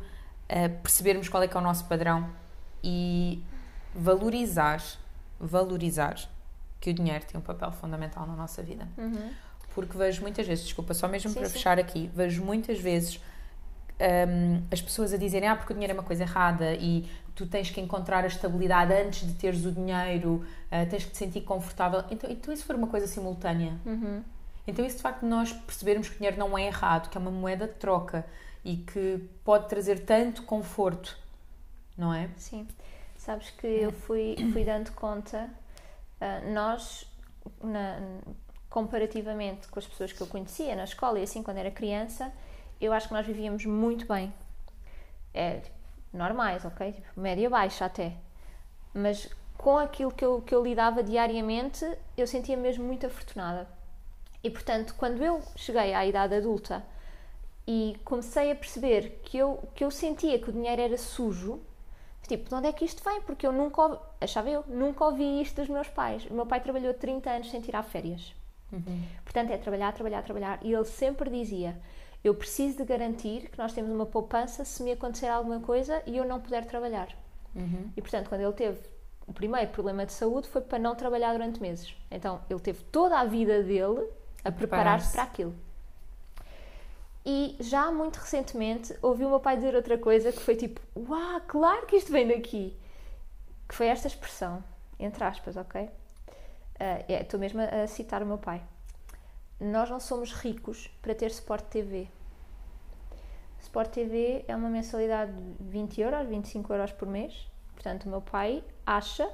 ah, 0.50 0.70
percebermos 0.84 1.30
qual 1.30 1.42
é 1.44 1.48
que 1.48 1.56
é 1.58 1.60
o 1.60 1.64
nosso 1.64 1.86
padrão 1.86 2.28
e 2.90 3.44
valorizar, 3.94 4.82
valorizar 5.38 6.16
que 6.80 6.92
o 6.92 6.94
dinheiro 6.94 7.26
tem 7.26 7.38
um 7.38 7.44
papel 7.44 7.70
fundamental 7.74 8.26
na 8.26 8.34
nossa 8.34 8.64
vida. 8.64 8.88
Uhum. 8.98 9.30
Porque 9.76 9.98
vejo 9.98 10.22
muitas 10.22 10.48
vezes, 10.48 10.64
desculpa, 10.64 10.94
só 10.94 11.08
mesmo 11.08 11.30
Sim, 11.30 11.40
para 11.40 11.50
sim. 11.50 11.54
fechar 11.54 11.78
aqui, 11.78 12.10
vejo 12.16 12.42
muitas 12.44 12.80
vezes 12.80 13.20
hum, 14.00 14.62
as 14.72 14.82
pessoas 14.82 15.14
a 15.14 15.18
dizerem 15.18 15.50
ah, 15.50 15.56
porque 15.56 15.74
o 15.74 15.76
dinheiro 15.76 15.92
é 15.92 15.98
uma 15.98 16.04
coisa 16.04 16.24
errada 16.24 16.74
e 16.76 17.06
tu 17.36 17.46
tens 17.46 17.70
que 17.70 17.82
encontrar 17.82 18.24
a 18.24 18.28
estabilidade 18.28 18.94
antes 18.94 19.28
de 19.28 19.34
teres 19.34 19.66
o 19.66 19.72
dinheiro, 19.72 20.46
ah, 20.72 20.86
tens 20.86 21.04
que 21.04 21.12
te 21.12 21.18
sentir 21.18 21.42
confortável. 21.42 22.06
Então, 22.10 22.30
então 22.32 22.54
isso 22.54 22.64
for 22.64 22.76
uma 22.76 22.88
coisa 22.88 23.06
simultânea. 23.06 23.76
Uhum. 23.86 24.24
Então 24.66 24.86
isso 24.86 24.96
de 24.98 25.02
facto 25.02 25.22
de 25.22 25.28
nós 25.28 25.52
percebermos 25.52 26.08
que 26.08 26.16
o 26.16 26.18
dinheiro 26.18 26.38
não 26.38 26.58
é 26.58 26.68
errado, 26.68 27.10
que 27.10 27.18
é 27.18 27.22
uma 27.22 27.32
moeda 27.32 27.68
de 27.68 27.74
troca 27.74 28.26
e 28.64 28.78
que 28.78 29.30
pode 29.44 29.68
trazer 29.68 30.00
tanto 30.06 30.44
conforto, 30.44 31.18
não 31.98 32.14
é? 32.14 32.30
Sim. 32.38 32.68
Sabes 33.18 33.50
que 33.52 33.68
eu 33.68 33.92
fui, 33.92 34.40
fui 34.52 34.64
dando 34.64 34.92
conta, 34.94 35.50
ah, 36.22 36.42
nós, 36.54 37.06
na- 37.64 38.00
comparativamente 38.70 39.68
com 39.70 39.80
as 39.80 39.88
pessoas 39.88 40.14
que 40.14 40.22
eu 40.22 40.28
conhecia 40.28 40.76
na 40.76 40.84
escola 40.84 41.20
e 41.20 41.24
assim 41.24 41.42
quando 41.44 41.58
era 41.58 41.72
criança, 41.72 42.32
eu 42.80 42.94
acho 42.94 43.08
que 43.08 43.14
nós 43.14 43.26
vivíamos 43.26 43.66
muito 43.66 44.08
bem. 44.08 44.34
É, 45.34 45.60
tipo, 45.60 45.76
normais, 46.14 46.66
ok? 46.66 46.92
Tipo, 46.94 47.20
média 47.20 47.50
baixa 47.50 47.86
até. 47.86 48.14
Mas 48.94 49.30
com 49.58 49.78
aquilo 49.78 50.12
que 50.12 50.26
eu, 50.26 50.42
que 50.42 50.54
eu 50.56 50.64
lidava 50.64 51.04
diariamente, 51.04 51.86
eu 52.18 52.28
sentia 52.28 52.58
mesmo 52.58 52.84
muito 52.86 53.06
afortunada. 53.08 53.68
E 54.44 54.50
portanto, 54.50 54.96
quando 54.98 55.24
eu 55.24 55.42
cheguei 55.56 55.94
à 55.94 56.06
idade 56.06 56.36
adulta 56.36 56.84
e 57.68 57.98
comecei 58.06 58.52
a 58.52 58.56
perceber 58.56 59.22
que 59.24 59.38
eu, 59.38 59.60
que 59.76 59.84
eu 59.84 59.92
sentia 59.92 60.40
que 60.40 60.50
o 60.50 60.54
dinheiro 60.54 60.82
era 60.82 60.98
sujo, 60.98 61.62
tipo, 62.28 62.50
de 62.50 62.56
onde 62.56 62.68
é 62.68 62.74
que 62.74 62.86
isto 62.86 63.04
vem? 63.04 63.22
Porque 63.22 63.46
eu 63.48 63.52
nunca, 63.52 63.82
ouvi- 63.82 64.00
achava 64.22 64.50
eu, 64.50 64.64
nunca 64.68 65.06
ouvi 65.06 65.42
isto 65.42 65.56
dos 65.62 65.70
meus 65.70 65.88
pais. 65.88 66.26
O 66.30 66.34
meu 66.34 66.46
pai 66.46 66.60
trabalhou 66.60 66.94
30 66.94 67.30
anos 67.30 67.50
sem 67.50 67.62
tirar 67.62 67.84
férias. 67.84 68.34
Portanto, 69.24 69.52
é 69.52 69.58
trabalhar, 69.58 69.94
trabalhar, 69.94 70.24
trabalhar. 70.24 70.60
E 70.62 70.74
ele 70.74 70.84
sempre 70.86 71.30
dizia: 71.30 71.80
Eu 72.24 72.36
preciso 72.36 72.78
de 72.78 72.84
garantir 72.86 73.50
que 73.50 73.58
nós 73.58 73.72
temos 73.74 73.92
uma 73.92 74.06
poupança 74.06 74.66
se 74.66 74.84
me 74.84 74.92
acontecer 74.92 75.28
alguma 75.28 75.60
coisa 75.62 76.02
e 76.06 76.18
eu 76.18 76.26
não 76.26 76.40
puder 76.42 76.66
trabalhar. 76.66 77.08
E 77.96 78.02
portanto, 78.02 78.28
quando 78.30 78.42
ele 78.42 78.54
teve 78.54 78.80
o 79.26 79.34
primeiro 79.34 79.70
problema 79.72 80.06
de 80.06 80.14
saúde, 80.14 80.48
foi 80.48 80.62
para 80.62 80.78
não 80.80 80.96
trabalhar 80.96 81.34
durante 81.34 81.62
meses. 81.62 81.96
Então, 82.12 82.42
ele 82.50 82.60
teve 82.60 82.84
toda 82.86 83.20
a 83.20 83.26
vida 83.26 83.64
dele 83.64 84.08
a 84.44 84.52
preparar-se 84.52 84.58
preparar-se. 84.58 85.14
para 85.14 85.24
aquilo. 85.24 85.56
E 87.30 87.58
já 87.60 87.92
muito 87.92 88.16
recentemente 88.16 88.98
ouvi 89.02 89.26
o 89.26 89.30
meu 89.30 89.42
pai 89.42 89.58
dizer 89.58 89.76
outra 89.76 89.98
coisa 89.98 90.32
que 90.32 90.40
foi 90.40 90.56
tipo: 90.56 90.80
Uau, 90.96 91.42
claro 91.46 91.86
que 91.86 91.98
isto 91.98 92.10
vem 92.10 92.26
daqui! 92.26 92.80
Que 93.68 93.76
foi 93.76 93.88
esta 93.88 94.08
expressão, 94.08 94.64
entre 94.98 95.22
aspas, 95.26 95.58
ok? 95.58 95.90
Ah, 96.80 97.04
é, 97.06 97.22
Estou 97.22 97.38
mesmo 97.38 97.60
a 97.60 97.86
citar 97.86 98.24
o 98.24 98.26
meu 98.26 98.38
pai. 98.38 98.64
Nós 99.60 99.90
não 99.90 100.00
somos 100.00 100.32
ricos 100.32 100.88
para 101.02 101.14
ter 101.14 101.30
Sport 101.32 101.66
TV. 101.66 102.08
Sport 103.60 103.90
TV 103.92 104.46
é 104.48 104.56
uma 104.56 104.70
mensalidade 104.70 105.34
de 105.34 105.64
20 105.66 106.00
euros, 106.00 106.28
25 106.30 106.72
euros 106.72 106.94
por 106.94 107.10
mês. 107.10 107.52
Portanto, 107.74 108.06
o 108.06 108.10
meu 108.10 108.22
pai 108.22 108.64
acha 108.86 109.28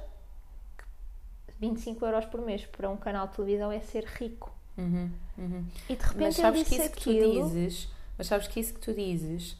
que 0.76 1.54
25 1.60 2.04
euros 2.04 2.26
por 2.26 2.40
mês 2.40 2.66
para 2.66 2.90
um 2.90 2.96
canal 2.96 3.28
de 3.28 3.36
televisão 3.36 3.70
é 3.70 3.78
ser 3.78 4.04
rico. 4.04 4.53
Uhum, 4.76 5.10
uhum. 5.38 5.64
E 5.88 5.94
de 5.94 6.02
repente 6.02 6.22
Mas 6.22 6.36
sabes 6.36 6.62
que 6.62 6.70
disse 6.70 6.82
isso 6.82 6.90
que 6.90 7.00
tu 7.00 7.10
aquilo. 7.10 7.48
dizes, 7.48 7.88
mas 8.18 8.26
sabes 8.26 8.48
que 8.48 8.60
isso 8.60 8.74
que 8.74 8.80
tu 8.80 8.92
dizes, 8.92 9.56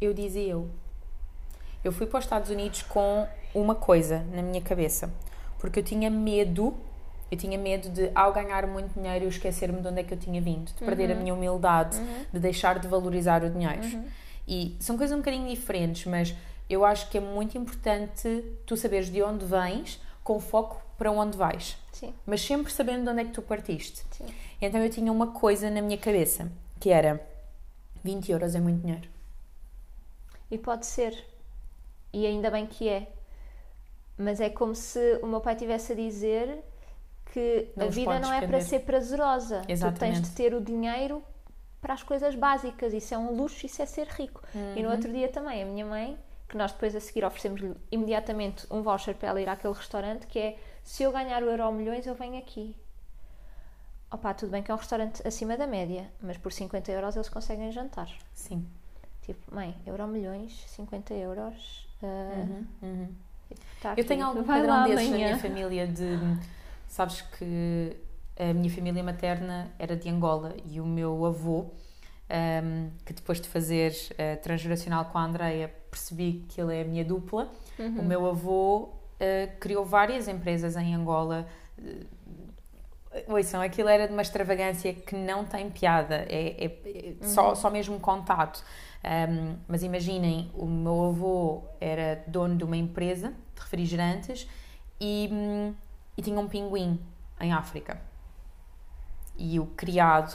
eu 0.00 0.14
dizia 0.14 0.42
eu. 0.42 0.70
Eu 1.82 1.92
fui 1.92 2.06
para 2.06 2.18
os 2.18 2.24
Estados 2.24 2.50
Unidos 2.50 2.82
com 2.82 3.26
uma 3.54 3.74
coisa 3.74 4.24
na 4.32 4.42
minha 4.42 4.62
cabeça, 4.62 5.12
porque 5.58 5.80
eu 5.80 5.82
tinha 5.82 6.08
medo, 6.10 6.74
eu 7.30 7.36
tinha 7.36 7.58
medo 7.58 7.90
de 7.90 8.10
ao 8.14 8.32
ganhar 8.32 8.66
muito 8.66 8.94
dinheiro 8.94 9.26
eu 9.26 9.28
esquecer-me 9.28 9.80
de 9.80 9.88
onde 9.88 10.00
é 10.00 10.02
que 10.02 10.14
eu 10.14 10.18
tinha 10.18 10.40
vindo, 10.40 10.66
de 10.66 10.84
perder 10.84 11.12
a 11.12 11.14
minha 11.14 11.34
humildade, 11.34 11.98
de 12.32 12.40
deixar 12.40 12.78
de 12.78 12.88
valorizar 12.88 13.44
o 13.44 13.50
dinheiro. 13.50 14.04
E 14.48 14.76
são 14.80 14.96
coisas 14.96 15.14
um 15.14 15.20
bocadinho 15.20 15.48
diferentes, 15.48 16.06
mas 16.06 16.34
eu 16.68 16.84
acho 16.84 17.08
que 17.10 17.18
é 17.18 17.20
muito 17.20 17.56
importante 17.58 18.44
tu 18.66 18.76
saberes 18.76 19.10
de 19.10 19.22
onde 19.22 19.44
vens 19.44 20.00
com 20.22 20.40
foco 20.40 20.82
para 20.96 21.10
onde 21.10 21.36
vais. 21.36 21.76
Sim. 22.06 22.14
Mas 22.26 22.40
sempre 22.40 22.72
sabendo 22.72 23.04
de 23.04 23.10
onde 23.10 23.20
é 23.20 23.24
que 23.24 23.32
tu 23.32 23.42
partiste. 23.42 24.04
Sim. 24.10 24.26
Então 24.60 24.80
eu 24.82 24.90
tinha 24.90 25.10
uma 25.12 25.28
coisa 25.32 25.70
na 25.70 25.80
minha 25.82 25.98
cabeça 25.98 26.50
que 26.80 26.90
era 26.90 27.20
20 28.02 28.30
euros 28.32 28.54
é 28.54 28.60
muito 28.60 28.80
dinheiro. 28.82 29.08
E 30.50 30.58
pode 30.58 30.86
ser. 30.86 31.24
E 32.12 32.26
ainda 32.26 32.50
bem 32.50 32.66
que 32.66 32.88
é. 32.88 33.08
Mas 34.16 34.40
é 34.40 34.48
como 34.48 34.74
se 34.74 35.18
o 35.22 35.26
meu 35.26 35.40
pai 35.40 35.56
tivesse 35.56 35.92
a 35.92 35.96
dizer 35.96 36.62
que 37.32 37.68
Não 37.76 37.86
a 37.86 37.90
vida 37.90 38.18
não 38.20 38.32
é 38.32 38.38
para 38.38 38.46
depender. 38.58 38.64
ser 38.64 38.80
prazerosa. 38.80 39.60
Tu 39.62 39.66
tens 39.66 39.78
Exatamente. 39.80 40.20
de 40.20 40.30
ter 40.30 40.54
o 40.54 40.60
dinheiro 40.60 41.22
para 41.80 41.94
as 41.94 42.02
coisas 42.02 42.34
básicas. 42.36 42.92
Isso 42.92 43.12
é 43.14 43.18
um 43.18 43.34
luxo, 43.34 43.66
isso 43.66 43.82
é 43.82 43.86
ser 43.86 44.06
rico. 44.06 44.40
E 44.54 44.58
Uhum. 44.58 44.82
no 44.84 44.90
outro 44.92 45.10
dia 45.12 45.28
também, 45.28 45.62
a 45.62 45.66
minha 45.66 45.84
mãe, 45.84 46.16
que 46.48 46.56
nós 46.56 46.70
depois 46.72 46.94
a 46.94 47.00
seguir 47.00 47.24
oferecemos-lhe 47.24 47.74
imediatamente 47.90 48.66
um 48.70 48.82
voucher 48.82 49.16
para 49.16 49.30
ela 49.30 49.40
ir 49.40 49.48
àquele 49.48 49.74
restaurante, 49.74 50.26
que 50.28 50.38
é 50.38 50.56
se 50.84 51.02
eu 51.02 51.10
ganhar 51.10 51.42
o 51.42 51.46
euro 51.46 51.72
milhões, 51.72 52.06
eu 52.06 52.14
venho 52.14 52.38
aqui. 52.38 52.76
Opa, 54.10 54.32
tudo 54.34 54.50
bem 54.50 54.62
que 54.62 54.70
é 54.70 54.74
um 54.74 54.76
restaurante 54.78 55.26
acima 55.26 55.56
da 55.56 55.66
média, 55.66 56.08
mas 56.20 56.36
por 56.36 56.52
50 56.52 56.92
euros 56.92 57.16
eles 57.16 57.28
conseguem 57.28 57.72
jantar. 57.72 58.08
Sim. 58.32 58.64
Tipo, 59.22 59.52
mãe, 59.52 59.74
euro 59.86 60.06
milhões, 60.06 60.52
50 60.68 61.14
euros. 61.14 61.88
ah, 62.02 62.06
Uhum, 62.36 62.66
uhum. 62.82 63.08
tá 63.80 63.94
Eu 63.96 64.06
tenho 64.06 64.24
algum 64.26 64.44
padrão 64.44 64.68
lá 64.68 64.86
desses 64.86 65.10
na 65.10 65.16
minha 65.16 65.38
família 65.38 65.88
de. 65.88 66.18
Sabes 66.86 67.22
que 67.22 67.96
a 68.38 68.52
minha 68.52 68.70
família 68.70 69.02
materna 69.02 69.72
era 69.78 69.96
de 69.96 70.08
Angola 70.08 70.54
e 70.66 70.80
o 70.80 70.86
meu 70.86 71.24
avô, 71.24 71.70
ahm, 72.28 72.90
que 73.04 73.12
depois 73.14 73.40
de 73.40 73.48
fazer 73.48 73.92
a 74.18 74.36
transgeracional 74.36 75.06
com 75.06 75.18
a 75.18 75.24
Andreia, 75.24 75.74
percebi 75.90 76.44
que 76.48 76.60
ele 76.60 76.76
é 76.76 76.82
a 76.82 76.84
minha 76.84 77.04
dupla. 77.04 77.50
Uhum. 77.78 78.00
O 78.00 78.04
meu 78.04 78.26
avô 78.26 78.90
ah, 79.20 79.46
criou 79.60 79.84
várias 79.84 80.28
empresas 80.28 80.76
em 80.76 80.94
Angola. 80.94 81.46
Uh, 81.78 82.06
Ouçam, 83.28 83.60
aquilo 83.62 83.88
era 83.88 84.08
de 84.08 84.12
uma 84.12 84.22
extravagância 84.22 84.92
que 84.92 85.14
não 85.14 85.44
tem 85.44 85.70
piada, 85.70 86.26
é, 86.28 86.64
é- 86.64 86.66
é 86.66 87.14
só, 87.24 87.54
só 87.54 87.70
mesmo 87.70 88.00
contado. 88.00 88.60
Um, 89.04 89.56
mas 89.68 89.84
imaginem, 89.84 90.50
o 90.54 90.66
meu 90.66 91.04
avô 91.10 91.62
era 91.80 92.24
dono 92.26 92.56
de 92.56 92.64
uma 92.64 92.76
empresa 92.76 93.28
de 93.54 93.60
refrigerantes 93.60 94.48
e, 95.00 95.28
hum, 95.30 95.74
e 96.16 96.22
tinha 96.22 96.40
um 96.40 96.48
pinguim 96.48 96.98
em 97.40 97.52
África. 97.52 98.00
E 99.36 99.60
o 99.60 99.66
criado, 99.66 100.34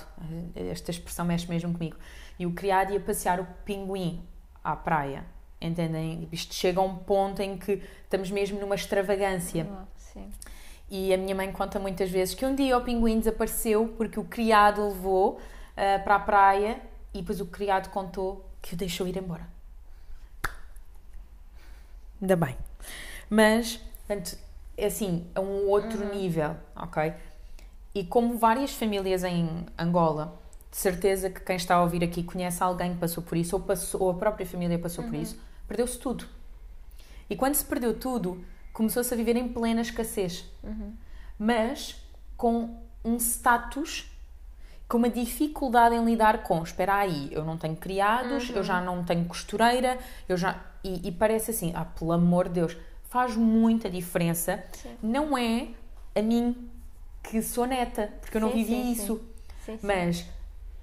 esta 0.55 0.91
expressão 0.91 1.25
mexe 1.25 1.49
mesmo 1.49 1.73
comigo, 1.73 1.97
e 2.37 2.45
o 2.45 2.53
criado 2.53 2.93
ia 2.93 2.99
passear 3.01 3.41
o 3.41 3.47
pinguim 3.65 4.23
à 4.63 4.73
praia. 4.75 5.25
Entendem? 5.61 6.27
Isto 6.31 6.53
chega 6.53 6.79
a 6.79 6.83
um 6.83 6.95
ponto 6.95 7.41
em 7.41 7.57
que 7.57 7.83
estamos 8.03 8.31
mesmo 8.31 8.59
numa 8.59 8.75
extravagância. 8.75 9.67
Ah, 9.69 9.85
sim. 9.97 10.31
E 10.89 11.13
a 11.13 11.17
minha 11.17 11.35
mãe 11.35 11.51
conta 11.51 11.79
muitas 11.79 12.09
vezes 12.09 12.33
que 12.33 12.45
um 12.45 12.55
dia 12.55 12.77
o 12.77 12.81
pinguim 12.81 13.19
desapareceu 13.19 13.93
porque 13.97 14.19
o 14.19 14.23
criado 14.23 14.81
o 14.81 14.89
levou 14.89 15.39
ah, 15.75 15.99
para 15.99 16.15
a 16.15 16.19
praia 16.19 16.81
e 17.13 17.19
depois 17.19 17.41
o 17.41 17.45
criado 17.45 17.89
contou 17.89 18.45
que 18.61 18.73
o 18.73 18.77
deixou 18.77 19.07
ir 19.07 19.17
embora. 19.17 19.47
Ainda 22.21 22.35
bem. 22.35 22.57
Mas, 23.29 23.77
portanto, 24.07 24.37
é 24.77 24.85
assim, 24.87 25.27
a 25.35 25.41
um 25.41 25.67
outro 25.67 26.13
nível, 26.13 26.55
ok? 26.75 27.13
E 27.93 28.03
como 28.03 28.37
várias 28.37 28.73
famílias 28.73 29.23
em 29.23 29.65
Angola, 29.77 30.39
de 30.71 30.77
certeza 30.77 31.29
que 31.29 31.41
quem 31.41 31.55
está 31.55 31.75
a 31.75 31.81
ouvir 31.81 32.03
aqui 32.03 32.23
conhece 32.23 32.61
alguém 32.61 32.93
que 32.93 32.99
passou 32.99 33.23
por 33.23 33.37
isso, 33.37 33.55
ou, 33.55 33.61
passou, 33.61 34.03
ou 34.03 34.11
a 34.11 34.13
própria 34.13 34.45
família 34.45 34.77
passou 34.77 35.03
por 35.03 35.15
isso, 35.15 35.39
perdeu-se 35.69 35.97
tudo. 35.99 36.25
E 37.29 37.35
quando 37.35 37.53
se 37.53 37.63
perdeu 37.63 37.97
tudo, 37.97 38.43
começou-se 38.73 39.13
a 39.13 39.15
viver 39.15 39.37
em 39.37 39.47
plena 39.47 39.81
escassez. 39.81 40.45
Mas 41.37 41.95
com 42.35 42.81
um 43.05 43.17
status, 43.17 44.11
com 44.87 44.97
uma 44.97 45.09
dificuldade 45.09 45.93
em 45.93 46.03
lidar 46.03 46.41
com. 46.43 46.63
Espera 46.63 46.95
aí, 46.95 47.29
eu 47.31 47.45
não 47.45 47.55
tenho 47.55 47.75
criados, 47.75 48.49
eu 48.49 48.63
já 48.63 48.81
não 48.81 49.03
tenho 49.03 49.25
costureira, 49.25 49.99
eu 50.27 50.35
já. 50.35 50.59
E, 50.83 51.07
e 51.07 51.11
parece 51.11 51.51
assim, 51.51 51.71
ah, 51.75 51.85
pelo 51.85 52.11
amor 52.11 52.47
de 52.47 52.55
Deus, 52.55 52.77
faz 53.03 53.35
muita 53.35 53.89
diferença. 53.89 54.63
Sim. 54.73 54.97
Não 55.03 55.37
é 55.37 55.67
a 56.15 56.21
mim 56.21 56.69
que 57.21 57.41
sou 57.41 57.65
neta, 57.65 58.11
porque 58.19 58.37
eu 58.37 58.41
não 58.41 58.51
Sim, 58.51 58.63
vivi 58.63 58.73
sim, 58.73 58.91
isso. 58.91 59.21
Sim, 59.65 59.77
sim. 59.77 59.79
Mas 59.85 60.25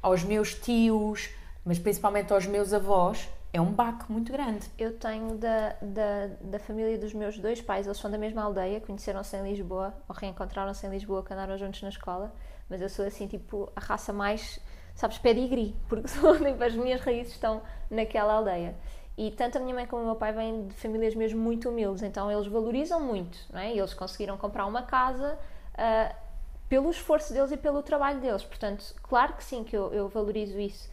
aos 0.01 0.23
meus 0.23 0.55
tios, 0.55 1.29
mas 1.65 1.79
principalmente 1.79 2.33
aos 2.33 2.47
meus 2.47 2.73
avós, 2.73 3.29
é 3.57 3.61
um 3.61 3.73
baque 3.73 4.11
muito 4.13 4.31
grande. 4.31 4.71
Eu 4.79 4.99
tenho 4.99 5.37
da, 5.37 5.77
da, 5.81 6.27
da 6.41 6.59
família 6.59 6.99
dos 6.99 7.15
meus 7.15 7.39
dois 7.39 7.61
pais, 7.61 7.87
eles 7.87 7.99
são 7.99 8.11
da 8.11 8.19
mesma 8.19 8.43
aldeia, 8.43 8.81
conheceram-se 8.81 9.37
em 9.37 9.43
Lisboa, 9.43 9.95
ou 10.09 10.15
reencontraram-se 10.15 10.87
em 10.87 10.91
Lisboa, 10.91 11.25
que 11.25 11.33
andaram 11.33 11.57
juntos 11.57 11.81
na 11.83 11.89
escola, 11.89 12.35
mas 12.69 12.81
eu 12.83 12.89
sou 12.89 13.07
assim, 13.07 13.27
tipo, 13.27 13.71
a 13.75 13.81
raça 13.81 14.13
mais, 14.13 14.61
sabes, 14.95 15.19
pedigree, 15.19 15.75
porque 15.89 16.09
sou, 16.09 16.37
tipo, 16.37 16.63
as 16.63 16.75
minhas 16.75 17.01
raízes 17.01 17.33
estão 17.33 17.63
naquela 17.91 18.35
aldeia. 18.35 18.77
E 19.17 19.31
tanto 19.31 19.57
a 19.57 19.61
minha 19.61 19.75
mãe 19.75 19.87
como 19.87 20.03
o 20.03 20.05
meu 20.05 20.17
pai 20.17 20.33
vêm 20.33 20.67
de 20.67 20.75
famílias 20.75 21.15
mesmo 21.15 21.41
muito 21.41 21.71
humildes, 21.71 22.03
então 22.03 22.31
eles 22.31 22.47
valorizam 22.47 23.01
muito, 23.01 23.39
não 23.51 23.61
é? 23.61 23.75
E 23.75 23.79
eles 23.79 23.95
conseguiram 23.95 24.37
comprar 24.37 24.67
uma 24.67 24.83
casa 24.83 25.39
ah, 25.75 26.15
pelo 26.69 26.91
esforço 26.91 27.33
deles 27.33 27.51
e 27.51 27.57
pelo 27.57 27.83
trabalho 27.83 28.21
deles. 28.21 28.45
Portanto, 28.45 28.95
claro 29.03 29.33
que 29.33 29.43
sim, 29.43 29.65
que 29.65 29.75
eu, 29.75 29.91
eu 29.95 30.09
valorizo 30.09 30.61
isso. 30.61 30.91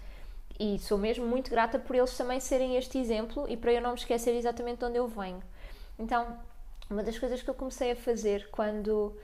E 0.59 0.77
sou 0.79 0.97
mesmo 0.97 1.25
muito 1.25 1.49
grata 1.49 1.79
por 1.79 1.95
eles 1.95 2.15
também 2.15 2.39
serem 2.39 2.75
este 2.77 2.97
exemplo 2.97 3.45
e 3.49 3.57
para 3.57 3.73
eu 3.73 3.81
não 3.81 3.91
me 3.91 3.97
esquecer 3.97 4.35
exatamente 4.35 4.79
de 4.79 4.85
onde 4.85 4.97
eu 4.97 5.07
venho. 5.07 5.41
Então, 5.97 6.37
uma 6.89 7.03
das 7.03 7.17
coisas 7.17 7.41
que 7.41 7.49
eu 7.49 7.53
comecei 7.53 7.91
a 7.91 7.95
fazer 7.95 8.49
quando, 8.51 9.15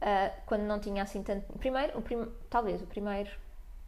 ah, 0.00 0.30
quando 0.46 0.62
não 0.62 0.78
tinha 0.80 1.02
assim 1.02 1.22
tanto. 1.22 1.52
Primeiro, 1.58 1.98
o 1.98 2.02
prim... 2.02 2.28
talvez 2.50 2.82
o 2.82 2.86
primeiro, 2.86 3.30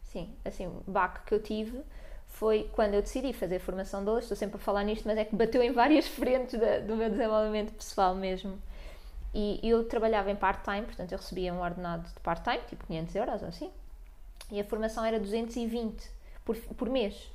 sim, 0.03 0.33
assim, 0.45 0.71
baque 0.87 1.21
que 1.25 1.33
eu 1.33 1.41
tive 1.41 1.81
foi 2.27 2.69
quando 2.73 2.93
eu 2.93 3.01
decidi 3.01 3.33
fazer 3.33 3.59
formação 3.59 4.03
de 4.03 4.09
hoje. 4.09 4.21
Estou 4.23 4.37
sempre 4.37 4.57
a 4.57 4.59
falar 4.59 4.83
nisto, 4.83 5.05
mas 5.07 5.17
é 5.17 5.25
que 5.25 5.35
bateu 5.35 5.61
em 5.63 5.71
várias 5.71 6.07
frentes 6.09 6.59
da- 6.59 6.79
do 6.79 6.95
meu 6.95 7.09
desenvolvimento 7.09 7.73
pessoal 7.73 8.15
mesmo. 8.15 8.57
E 9.33 9.59
eu 9.63 9.83
trabalhava 9.85 10.31
em 10.31 10.35
part-time, 10.35 10.83
portanto 10.83 11.11
eu 11.11 11.17
recebia 11.17 11.53
um 11.53 11.61
ordenado 11.61 12.07
de 12.07 12.19
part-time, 12.21 12.59
tipo 12.67 12.85
500 12.87 13.15
euros 13.15 13.41
ou 13.43 13.47
assim, 13.49 13.71
e 14.51 14.59
a 14.59 14.63
formação 14.63 15.05
era 15.05 15.19
220 15.19 16.09
por, 16.47 16.55
por 16.75 16.89
mês. 16.89 17.29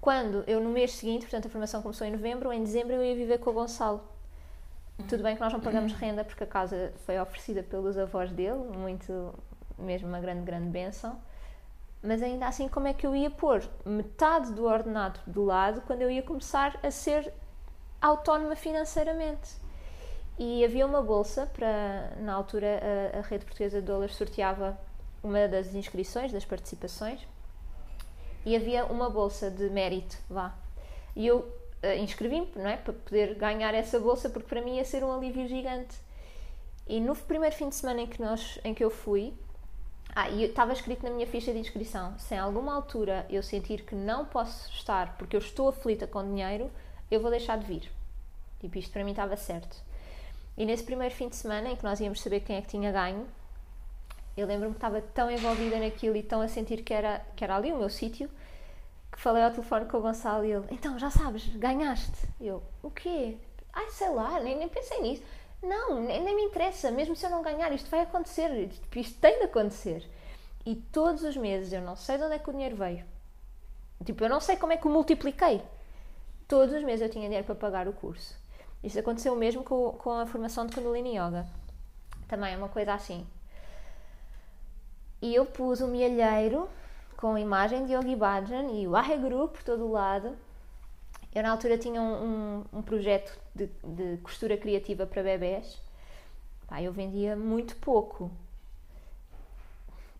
Quando 0.00 0.42
eu 0.46 0.60
no 0.60 0.70
mês 0.70 0.92
seguinte, 0.92 1.22
portanto 1.22 1.46
a 1.46 1.50
formação 1.50 1.82
começou 1.82 2.06
em 2.06 2.10
novembro, 2.10 2.52
em 2.52 2.62
dezembro 2.62 2.94
eu 2.94 3.04
ia 3.04 3.14
viver 3.14 3.38
com 3.38 3.50
o 3.50 3.52
Gonçalo. 3.52 4.02
Tudo 5.08 5.22
bem 5.22 5.34
que 5.34 5.40
nós 5.40 5.52
não 5.52 5.60
pagamos 5.60 5.92
renda 5.92 6.24
porque 6.24 6.44
a 6.44 6.46
casa 6.46 6.92
foi 7.04 7.18
oferecida 7.20 7.62
pelos 7.62 7.98
avós 7.98 8.30
dele, 8.30 8.58
muito, 8.76 9.34
mesmo 9.78 10.08
uma 10.08 10.20
grande, 10.20 10.42
grande 10.42 10.68
benção. 10.68 11.20
Mas 12.02 12.22
ainda 12.22 12.46
assim, 12.46 12.68
como 12.68 12.86
é 12.86 12.94
que 12.94 13.06
eu 13.06 13.14
ia 13.14 13.30
pôr 13.30 13.62
metade 13.84 14.52
do 14.52 14.64
ordenado 14.64 15.20
do 15.26 15.44
lado 15.44 15.82
quando 15.82 16.02
eu 16.02 16.10
ia 16.10 16.22
começar 16.22 16.78
a 16.82 16.90
ser 16.90 17.32
autónoma 18.00 18.54
financeiramente? 18.56 19.56
E 20.38 20.64
havia 20.64 20.86
uma 20.86 21.02
bolsa 21.02 21.46
para, 21.46 22.12
na 22.20 22.34
altura, 22.34 22.80
a, 23.14 23.18
a 23.18 23.22
Rede 23.22 23.44
Portuguesa 23.44 23.80
de 23.80 23.86
Dólares 23.86 24.14
sorteava 24.14 24.78
uma 25.22 25.48
das 25.48 25.74
inscrições, 25.74 26.30
das 26.30 26.44
participações, 26.44 27.26
e 28.44 28.54
havia 28.54 28.84
uma 28.86 29.08
bolsa 29.08 29.50
de 29.50 29.68
mérito 29.70 30.16
lá. 30.30 30.56
E 31.16 31.26
eu 31.26 31.46
eh, 31.82 31.98
inscrevi-me, 31.98 32.48
não 32.56 32.68
é? 32.68 32.76
Para 32.76 32.92
poder 32.92 33.34
ganhar 33.34 33.74
essa 33.74 33.98
bolsa, 33.98 34.28
porque 34.28 34.48
para 34.48 34.62
mim 34.62 34.76
ia 34.76 34.84
ser 34.84 35.04
um 35.04 35.12
alívio 35.12 35.46
gigante. 35.46 35.96
E 36.86 37.00
no 37.00 37.14
primeiro 37.14 37.54
fim 37.54 37.68
de 37.68 37.74
semana 37.74 38.02
em 38.02 38.06
que, 38.06 38.20
nós, 38.20 38.58
em 38.64 38.74
que 38.74 38.84
eu 38.84 38.90
fui, 38.90 39.32
ah, 40.14 40.30
estava 40.30 40.72
escrito 40.72 41.02
na 41.02 41.10
minha 41.10 41.26
ficha 41.26 41.52
de 41.52 41.58
inscrição: 41.58 42.18
se 42.18 42.34
em 42.34 42.38
alguma 42.38 42.74
altura 42.74 43.26
eu 43.30 43.42
sentir 43.42 43.82
que 43.82 43.94
não 43.94 44.24
posso 44.24 44.70
estar 44.72 45.16
porque 45.16 45.36
eu 45.36 45.40
estou 45.40 45.68
aflita 45.68 46.06
com 46.06 46.22
dinheiro, 46.22 46.70
eu 47.10 47.20
vou 47.20 47.30
deixar 47.30 47.58
de 47.58 47.66
vir. 47.66 47.90
Tipo, 48.60 48.78
isto 48.78 48.92
para 48.92 49.04
mim 49.04 49.10
estava 49.10 49.36
certo. 49.36 49.76
E 50.56 50.64
nesse 50.64 50.84
primeiro 50.84 51.14
fim 51.14 51.28
de 51.28 51.36
semana 51.36 51.70
em 51.70 51.76
que 51.76 51.82
nós 51.82 52.00
íamos 52.00 52.20
saber 52.20 52.40
quem 52.40 52.56
é 52.56 52.62
que 52.62 52.68
tinha 52.68 52.92
ganho, 52.92 53.26
eu 54.36 54.46
lembro-me 54.46 54.74
que 54.74 54.78
estava 54.78 55.00
tão 55.00 55.30
envolvida 55.30 55.78
naquilo 55.78 56.16
e 56.16 56.22
tão 56.22 56.40
a 56.40 56.48
sentir 56.48 56.82
que 56.82 56.92
era, 56.92 57.20
que 57.36 57.44
era 57.44 57.56
ali 57.56 57.72
o 57.72 57.78
meu 57.78 57.88
sítio, 57.88 58.28
que 59.10 59.20
falei 59.20 59.42
ao 59.42 59.50
telefone 59.50 59.86
com 59.86 59.98
o 59.98 60.00
Gonçalo 60.00 60.44
e 60.44 60.52
ele: 60.52 60.66
Então, 60.70 60.98
já 60.98 61.10
sabes, 61.10 61.46
ganhaste. 61.56 62.28
Eu: 62.40 62.62
O 62.82 62.90
quê? 62.90 63.36
Ai, 63.72 63.90
sei 63.90 64.08
lá, 64.10 64.40
nem, 64.40 64.56
nem 64.56 64.68
pensei 64.68 65.00
nisso. 65.00 65.22
Não, 65.62 66.00
nem, 66.00 66.22
nem 66.22 66.36
me 66.36 66.42
interessa, 66.42 66.90
mesmo 66.90 67.16
se 67.16 67.24
eu 67.24 67.30
não 67.30 67.42
ganhar, 67.42 67.72
isto 67.72 67.88
vai 67.88 68.00
acontecer, 68.00 68.50
isto, 68.68 68.98
isto 68.98 69.20
tem 69.20 69.38
de 69.38 69.44
acontecer. 69.44 70.08
E 70.66 70.76
todos 70.76 71.22
os 71.22 71.36
meses 71.36 71.72
eu 71.72 71.80
não 71.80 71.96
sei 71.96 72.18
de 72.18 72.24
onde 72.24 72.34
é 72.34 72.38
que 72.38 72.48
o 72.48 72.52
dinheiro 72.52 72.76
veio. 72.76 73.04
Tipo, 74.04 74.24
eu 74.24 74.28
não 74.28 74.40
sei 74.40 74.56
como 74.56 74.72
é 74.72 74.76
que 74.76 74.86
o 74.86 74.90
multipliquei. 74.90 75.62
Todos 76.46 76.74
os 76.74 76.82
meses 76.82 77.02
eu 77.02 77.08
tinha 77.10 77.24
dinheiro 77.24 77.46
para 77.46 77.54
pagar 77.54 77.88
o 77.88 77.92
curso. 77.92 78.36
Isto 78.82 78.98
aconteceu 78.98 79.34
mesmo 79.34 79.64
com, 79.64 79.92
com 79.92 80.10
a 80.10 80.26
formação 80.26 80.66
de 80.66 80.74
Kundalini 80.74 81.16
Yoga. 81.16 81.46
Também 82.28 82.52
é 82.52 82.56
uma 82.56 82.68
coisa 82.68 82.92
assim. 82.92 83.26
E 85.24 85.34
eu 85.34 85.46
pus 85.46 85.80
um 85.80 85.88
mielheiro 85.88 86.68
com 87.16 87.32
a 87.32 87.40
imagem 87.40 87.86
de 87.86 87.94
Yogi 87.94 88.14
Bhajan 88.14 88.64
e 88.72 88.86
o 88.86 88.94
Aheguru 88.94 89.48
por 89.48 89.62
todo 89.62 89.86
o 89.86 89.90
lado 89.90 90.36
Eu 91.34 91.42
na 91.42 91.50
altura 91.50 91.78
tinha 91.78 91.98
um, 91.98 92.14
um, 92.26 92.64
um 92.74 92.82
projeto 92.82 93.40
de, 93.54 93.70
de 93.82 94.18
costura 94.18 94.54
criativa 94.58 95.06
para 95.06 95.22
bebés. 95.22 95.80
Pá, 96.66 96.82
eu 96.82 96.92
vendia 96.92 97.34
muito 97.34 97.74
pouco. 97.76 98.30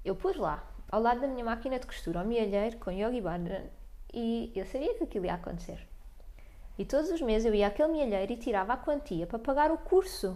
Eu 0.03 0.17
pus 0.17 0.37
lá, 0.37 0.65
ao 0.91 1.03
lado 1.03 1.21
da 1.21 1.27
minha 1.27 1.45
máquina 1.45 1.79
de 1.79 1.87
costura, 1.87 2.21
ao 2.21 2.27
mielheiro, 2.27 2.79
com 2.79 2.91
yogi 2.91 3.21
bandana, 3.21 3.71
e 4.11 4.51
eu 4.55 4.65
sabia 4.65 4.95
que 4.95 5.05
aquilo 5.05 5.27
ia 5.27 5.35
acontecer. 5.35 5.87
E 6.79 6.85
todos 6.87 7.11
os 7.11 7.21
meses 7.21 7.45
eu 7.45 7.55
ia 7.55 7.67
àquele 7.67 7.93
mielheiro 7.93 8.33
e 8.33 8.39
tirava 8.39 8.73
a 8.73 8.79
quantia 8.79 9.27
para 9.27 9.39
pagar 9.39 9.71
o 9.71 9.77
curso. 9.77 10.35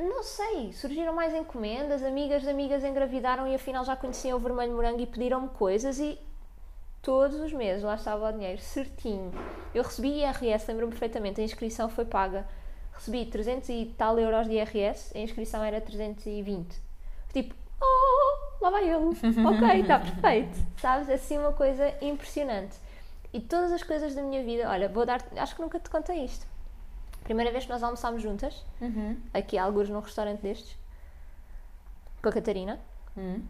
Não 0.00 0.22
sei, 0.22 0.72
surgiram 0.72 1.12
mais 1.12 1.34
encomendas, 1.34 2.02
amigas 2.02 2.40
de 2.40 2.48
amigas 2.48 2.82
engravidaram 2.82 3.46
e 3.46 3.54
afinal 3.54 3.84
já 3.84 3.94
conheciam 3.94 4.38
o 4.38 4.40
vermelho 4.40 4.72
morango 4.72 5.00
e 5.00 5.06
pediram-me 5.06 5.50
coisas 5.50 5.98
e 5.98 6.18
todos 7.02 7.38
os 7.38 7.52
meses 7.52 7.82
lá 7.82 7.96
estava 7.96 8.30
o 8.30 8.32
dinheiro, 8.32 8.62
certinho. 8.62 9.30
Eu 9.74 9.82
recebi 9.82 10.22
IRS, 10.22 10.66
lembro-me 10.68 10.92
perfeitamente, 10.92 11.42
a 11.42 11.44
inscrição 11.44 11.90
foi 11.90 12.06
paga. 12.06 12.48
Recebi 12.94 13.26
300 13.26 13.68
e 13.68 13.94
tal 13.96 14.18
euros 14.18 14.48
de 14.48 14.54
IRS, 14.54 15.16
a 15.16 15.20
inscrição 15.20 15.62
era 15.62 15.78
320. 15.82 16.80
Tipo, 17.32 17.54
oh, 17.80 18.64
lá 18.64 18.70
vai 18.70 18.88
ele. 18.88 19.04
ok, 19.46 19.80
está 19.82 19.98
perfeito. 19.98 20.58
Sabes? 20.78 21.10
Assim 21.10 21.36
uma 21.36 21.52
coisa 21.52 21.92
impressionante. 22.00 22.74
E 23.34 23.40
todas 23.40 23.70
as 23.70 23.82
coisas 23.82 24.14
da 24.14 24.22
minha 24.22 24.42
vida, 24.42 24.68
olha, 24.68 24.88
vou 24.88 25.04
dar, 25.04 25.22
acho 25.36 25.54
que 25.54 25.60
nunca 25.60 25.78
te 25.78 25.90
contei 25.90 26.24
isto. 26.24 26.49
Primeira 27.30 27.52
vez 27.52 27.64
que 27.64 27.70
nós 27.70 27.80
almoçámos 27.84 28.20
juntas, 28.20 28.66
Uhum. 28.80 29.16
aqui 29.32 29.56
há 29.56 29.62
alguns 29.62 29.88
num 29.88 30.00
restaurante 30.00 30.40
destes, 30.40 30.76
com 32.20 32.28
a 32.28 32.32
Catarina, 32.32 32.80
Uhum. 33.16 33.46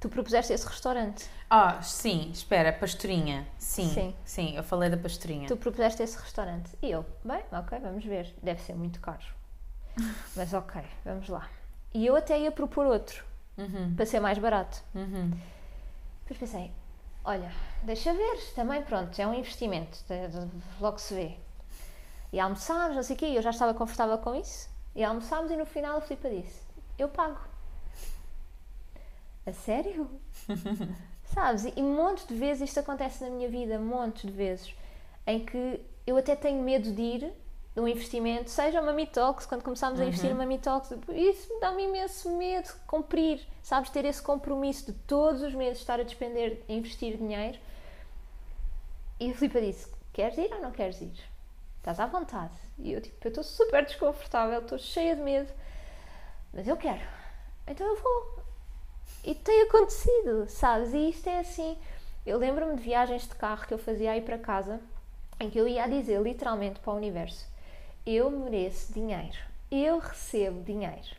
tu 0.00 0.08
propuseste 0.08 0.52
esse 0.52 0.66
restaurante. 0.66 1.30
Ah, 1.48 1.80
sim, 1.82 2.32
espera, 2.32 2.72
pastorinha. 2.72 3.46
Sim, 3.60 3.88
Sim. 3.90 4.16
sim, 4.24 4.56
eu 4.56 4.64
falei 4.64 4.90
da 4.90 4.96
pastorinha. 4.96 5.46
Tu 5.46 5.56
propuseste 5.56 6.02
esse 6.02 6.18
restaurante. 6.18 6.68
E 6.82 6.90
eu, 6.90 7.06
bem, 7.24 7.44
ok, 7.52 7.78
vamos 7.78 8.04
ver. 8.04 8.34
Deve 8.42 8.60
ser 8.60 8.74
muito 8.74 8.98
caro. 9.00 9.22
Mas 10.34 10.52
ok, 10.52 10.82
vamos 11.04 11.28
lá. 11.28 11.48
E 11.94 12.04
eu 12.04 12.16
até 12.16 12.36
ia 12.40 12.50
propor 12.50 12.86
outro, 12.86 13.24
Uhum. 13.56 13.94
para 13.94 14.04
ser 14.04 14.18
mais 14.18 14.36
barato. 14.36 14.82
Uhum. 14.96 15.30
Depois 16.26 16.40
pensei, 16.40 16.72
olha, 17.24 17.52
deixa 17.84 18.12
ver, 18.12 18.52
também 18.56 18.82
pronto, 18.82 19.16
é 19.16 19.24
um 19.24 19.32
investimento, 19.34 19.96
logo 20.80 20.98
se 20.98 21.14
vê. 21.14 21.43
E 22.34 22.40
almoçámos, 22.40 22.96
não 22.96 23.02
sei 23.04 23.14
o 23.14 23.18
quê, 23.20 23.26
e 23.26 23.36
eu 23.36 23.42
já 23.42 23.50
estava 23.50 23.72
confortável 23.72 24.18
com 24.18 24.34
isso. 24.34 24.68
E 24.92 25.04
almoçámos 25.04 25.52
e 25.52 25.56
no 25.56 25.64
final 25.64 25.98
a 25.98 26.00
Filipa 26.00 26.28
disse, 26.28 26.62
eu 26.98 27.08
pago. 27.08 27.38
A 29.46 29.52
sério? 29.52 30.10
Sabes? 31.32 31.64
E 31.76 31.80
montes 31.80 32.26
de 32.26 32.34
vezes 32.34 32.70
isto 32.70 32.80
acontece 32.80 33.22
na 33.22 33.30
minha 33.30 33.48
vida, 33.48 33.78
montes 33.78 34.22
de 34.22 34.32
vezes, 34.32 34.74
em 35.24 35.46
que 35.46 35.80
eu 36.04 36.16
até 36.16 36.34
tenho 36.34 36.60
medo 36.60 36.90
de 36.90 37.00
ir 37.00 37.32
de 37.72 37.80
um 37.80 37.86
investimento, 37.86 38.50
seja 38.50 38.80
uma 38.80 38.92
Mitox, 38.92 39.46
quando 39.46 39.62
começámos 39.62 40.00
a 40.00 40.04
investir 40.04 40.30
numa 40.30 40.44
Mitox, 40.44 40.90
isso 41.10 41.54
me 41.54 41.60
dá-me 41.60 41.84
imenso 41.84 42.36
medo 42.36 42.66
de 42.66 42.80
cumprir, 42.88 43.46
sabes? 43.62 43.90
Ter 43.90 44.04
esse 44.06 44.20
compromisso 44.20 44.86
de 44.86 44.98
todos 45.06 45.40
os 45.40 45.54
meses 45.54 45.78
estar 45.78 46.00
a 46.00 46.02
despender, 46.02 46.64
a 46.68 46.72
investir 46.72 47.16
dinheiro. 47.16 47.60
E 49.20 49.30
a 49.30 49.34
Filipa 49.34 49.60
disse: 49.60 49.88
Queres 50.12 50.36
ir 50.36 50.52
ou 50.52 50.60
não 50.60 50.72
queres 50.72 51.00
ir? 51.00 51.33
Estás 51.84 52.00
à 52.00 52.06
vontade. 52.06 52.54
E 52.78 52.94
eu, 52.94 53.00
tipo, 53.02 53.18
eu 53.22 53.28
estou 53.28 53.44
super 53.44 53.84
desconfortável, 53.84 54.58
estou 54.58 54.78
cheia 54.78 55.14
de 55.14 55.20
medo, 55.20 55.52
mas 56.50 56.66
eu 56.66 56.78
quero. 56.78 57.02
Então 57.66 57.86
eu 57.86 58.02
vou. 58.02 58.38
E 59.22 59.34
tem 59.34 59.64
acontecido, 59.64 60.46
sabes? 60.48 60.94
E 60.94 61.10
isto 61.10 61.28
é 61.28 61.40
assim. 61.40 61.76
Eu 62.24 62.38
lembro-me 62.38 62.74
de 62.74 62.80
viagens 62.80 63.28
de 63.28 63.34
carro 63.34 63.66
que 63.66 63.74
eu 63.74 63.76
fazia 63.76 64.12
aí 64.12 64.22
para 64.22 64.38
casa, 64.38 64.80
em 65.38 65.50
que 65.50 65.58
eu 65.58 65.68
ia 65.68 65.86
dizer 65.86 66.22
literalmente 66.22 66.80
para 66.80 66.94
o 66.94 66.96
universo: 66.96 67.46
Eu 68.06 68.30
mereço 68.30 68.90
dinheiro, 68.94 69.36
eu 69.70 69.98
recebo 69.98 70.62
dinheiro, 70.62 71.14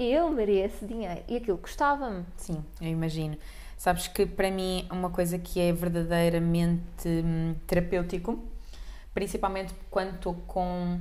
eu 0.00 0.28
mereço 0.30 0.84
dinheiro. 0.84 1.22
E 1.28 1.36
aquilo 1.36 1.58
custava-me. 1.58 2.26
Sim, 2.36 2.64
eu 2.80 2.88
imagino. 2.88 3.38
Sabes 3.76 4.08
que 4.08 4.26
para 4.26 4.50
mim 4.50 4.84
uma 4.90 5.10
coisa 5.10 5.38
que 5.38 5.60
é 5.60 5.72
verdadeiramente 5.72 7.06
hum, 7.06 7.54
terapêutico, 7.68 8.57
principalmente 9.18 9.74
quando 9.90 10.14
estou 10.14 10.32
com 10.46 11.00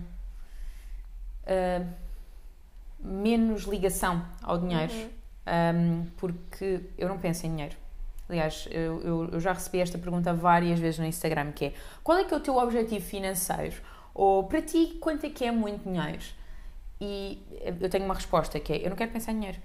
ah, 1.45 1.85
menos 2.99 3.63
ligação 3.65 4.25
ao 4.41 4.57
dinheiro, 4.57 4.91
hum, 5.75 6.07
porque 6.17 6.81
eu 6.97 7.07
não 7.07 7.19
penso 7.19 7.45
em 7.45 7.51
dinheiro. 7.51 7.75
Aliás, 8.27 8.67
eu, 8.71 9.01
eu- 9.03 9.29
eu 9.33 9.39
já 9.39 9.53
recebi 9.53 9.79
esta 9.79 9.97
pergunta 9.99 10.33
várias 10.33 10.79
vezes 10.79 10.99
no 10.99 11.05
Instagram, 11.05 11.51
que 11.51 11.65
é 11.65 11.73
qual 12.03 12.17
é 12.17 12.23
que 12.25 12.33
é 12.33 12.37
o 12.37 12.39
teu 12.39 12.57
objetivo 12.57 13.05
financeiro? 13.05 13.75
Ou 14.15 14.43
para 14.45 14.61
ti, 14.63 14.97
quanto 14.99 15.25
é 15.27 15.29
que 15.29 15.45
é 15.45 15.51
muito 15.51 15.83
dinheiro? 15.87 16.23
E 16.99 17.39
eu 17.79 17.87
tenho 17.89 18.03
uma 18.05 18.15
resposta 18.15 18.59
que 18.59 18.73
é, 18.73 18.83
eu 18.85 18.89
não 18.89 18.97
quero 18.97 19.11
pensar 19.11 19.31
em 19.31 19.35
dinheiro. 19.35 19.59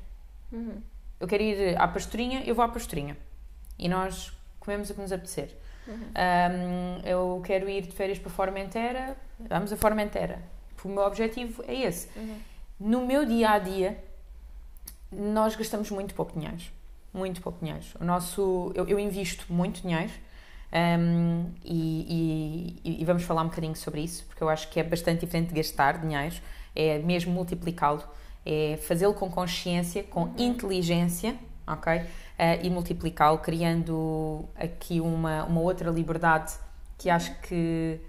Eu 1.18 1.26
quero 1.26 1.42
ir 1.42 1.80
à 1.80 1.88
pastorinha, 1.88 2.42
eu 2.44 2.54
vou 2.54 2.62
à 2.64 2.68
pastorinha. 2.68 3.16
E 3.78 3.88
nós 3.88 4.30
comemos 4.60 4.90
o 4.90 4.94
que 4.94 5.00
nos 5.00 5.10
apetecer. 5.10 5.56
Um, 5.88 7.00
eu 7.04 7.42
quero 7.44 7.68
ir 7.68 7.82
de 7.82 7.92
férias 7.92 8.18
para 8.18 8.30
Formentera, 8.30 9.16
vamos 9.38 9.72
a 9.72 9.76
Formentera. 9.76 10.40
O 10.84 10.88
meu 10.88 11.02
objetivo 11.02 11.62
é 11.66 11.74
esse. 11.74 12.08
No 12.78 13.06
meu 13.06 13.24
dia 13.24 13.50
a 13.50 13.58
dia, 13.58 14.02
nós 15.10 15.54
gastamos 15.56 15.90
muito 15.90 16.14
pouco 16.14 16.32
dinheiro. 16.38 16.62
Muito 17.12 17.40
pouco 17.42 17.58
dinheiro. 17.60 17.84
O 18.00 18.04
nosso, 18.04 18.72
eu, 18.74 18.86
eu 18.88 18.98
invisto 18.98 19.44
muito 19.52 19.82
dinheiro 19.82 20.10
um, 20.72 21.50
e, 21.64 22.78
e- 22.84 23.02
e 23.02 23.04
vamos 23.04 23.22
falar 23.24 23.42
um 23.42 23.48
bocadinho 23.48 23.76
sobre 23.76 24.00
isso, 24.00 24.24
porque 24.26 24.42
eu 24.42 24.48
acho 24.48 24.68
que 24.70 24.80
é 24.80 24.82
bastante 24.82 25.20
diferente 25.20 25.48
de 25.48 25.54
gastar 25.54 25.98
dinheiro, 25.98 26.34
é 26.74 26.98
mesmo 27.00 27.30
multiplicá-lo, 27.32 28.02
é 28.46 28.78
fazê-lo 28.82 29.12
com 29.14 29.30
consciência, 29.30 30.02
com 30.02 30.32
inteligência, 30.38 31.36
ok? 31.66 32.02
Eh, 32.38 32.66
e 32.66 32.70
multiplicá-lo, 32.70 33.38
criando 33.38 34.48
aqui 34.56 35.00
uma, 35.00 35.44
uma 35.44 35.60
outra 35.60 35.90
liberdade 35.90 36.54
que 36.98 37.10
acho 37.10 37.34
que 37.40 38.00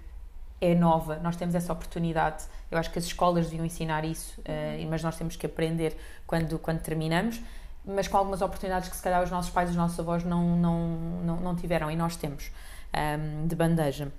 é 0.60 0.74
nova, 0.74 1.16
nós 1.16 1.36
temos 1.36 1.54
essa 1.54 1.72
oportunidade. 1.72 2.44
Eu 2.70 2.78
acho 2.78 2.90
que 2.90 2.98
as 2.98 3.04
escolas 3.04 3.46
deviam 3.46 3.64
ensinar 3.64 4.04
isso, 4.04 4.40
eh, 4.44 4.84
mas 4.88 5.02
nós 5.02 5.16
temos 5.16 5.36
que 5.36 5.46
aprender 5.46 5.96
quando, 6.26 6.58
quando 6.58 6.80
terminamos, 6.80 7.40
mas 7.84 8.08
com 8.08 8.16
algumas 8.16 8.40
oportunidades 8.40 8.88
que 8.88 8.96
se 8.96 9.02
calhar 9.02 9.22
os 9.22 9.30
nossos 9.30 9.50
pais 9.50 9.70
os 9.70 9.76
nossos 9.76 9.98
avós 10.00 10.24
não, 10.24 10.56
não, 10.56 10.88
não, 11.24 11.36
não 11.40 11.56
tiveram 11.56 11.90
e 11.90 11.96
nós 11.96 12.16
temos 12.16 12.50
ehm, 12.92 13.46
de 13.46 13.54
bandeja. 13.54 14.10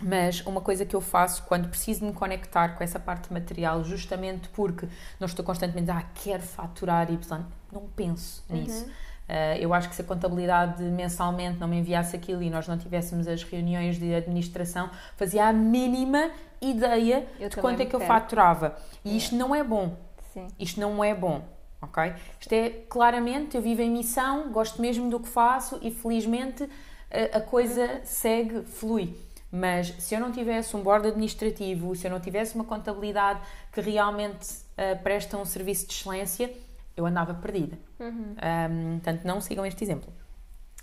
Mas 0.00 0.40
uma 0.46 0.60
coisa 0.60 0.86
que 0.86 0.96
eu 0.96 1.00
faço 1.00 1.42
quando 1.42 1.68
preciso 1.68 2.04
me 2.04 2.12
conectar 2.12 2.70
com 2.70 2.82
essa 2.82 2.98
parte 2.98 3.32
material, 3.32 3.84
justamente 3.84 4.48
porque 4.48 4.88
não 5.18 5.26
estou 5.26 5.44
constantemente 5.44 5.90
a 5.90 5.98
ah, 5.98 6.04
quero 6.14 6.42
faturar 6.42 7.10
Y, 7.10 7.44
não 7.70 7.82
penso 7.94 8.42
nisso. 8.48 8.86
Uh, 9.30 9.54
eu 9.60 9.72
acho 9.72 9.88
que 9.88 9.94
se 9.94 10.02
a 10.02 10.04
contabilidade 10.04 10.82
mensalmente 10.82 11.56
não 11.60 11.68
me 11.68 11.78
enviasse 11.78 12.16
aquilo 12.16 12.42
e 12.42 12.50
nós 12.50 12.66
não 12.66 12.76
tivéssemos 12.76 13.28
as 13.28 13.44
reuniões 13.44 13.96
de 13.96 14.12
administração, 14.12 14.90
fazia 15.16 15.46
a 15.46 15.52
mínima 15.52 16.32
ideia 16.60 17.24
Eu 17.38 17.48
de 17.48 17.56
quanto 17.56 17.80
é 17.80 17.86
que 17.86 17.94
eu 17.94 18.00
faturava. 18.00 18.76
E 19.04 19.16
isto 19.16 19.36
não 19.36 19.54
é 19.54 19.62
bom. 19.62 19.96
Sim. 20.32 20.48
Isto 20.58 20.80
não 20.80 21.04
é 21.04 21.14
bom, 21.14 21.44
ok? 21.80 22.12
Isto 22.40 22.52
é 22.52 22.70
claramente, 22.88 23.56
eu 23.56 23.62
vivo 23.62 23.82
em 23.82 23.90
missão, 23.90 24.50
gosto 24.50 24.82
mesmo 24.82 25.08
do 25.08 25.20
que 25.20 25.28
faço 25.28 25.78
e 25.80 25.92
felizmente 25.92 26.68
a, 27.08 27.38
a 27.38 27.40
coisa 27.40 28.00
segue, 28.02 28.62
flui. 28.62 29.14
Mas 29.52 29.88
se 29.98 30.14
eu 30.14 30.20
não 30.20 30.30
tivesse 30.30 30.76
um 30.76 30.82
board 30.82 31.08
administrativo, 31.08 31.94
se 31.96 32.06
eu 32.06 32.10
não 32.10 32.20
tivesse 32.20 32.54
uma 32.54 32.64
contabilidade 32.64 33.40
que 33.72 33.80
realmente 33.80 34.46
eh, 34.76 34.94
presta 34.94 35.36
um 35.36 35.44
serviço 35.44 35.86
de 35.86 35.92
excelência, 35.92 36.50
eu 36.96 37.04
andava 37.04 37.34
perdida. 37.34 37.78
Um, 37.98 38.98
portanto, 39.02 39.24
não 39.24 39.40
sigam 39.40 39.66
este 39.66 39.82
exemplo. 39.84 40.12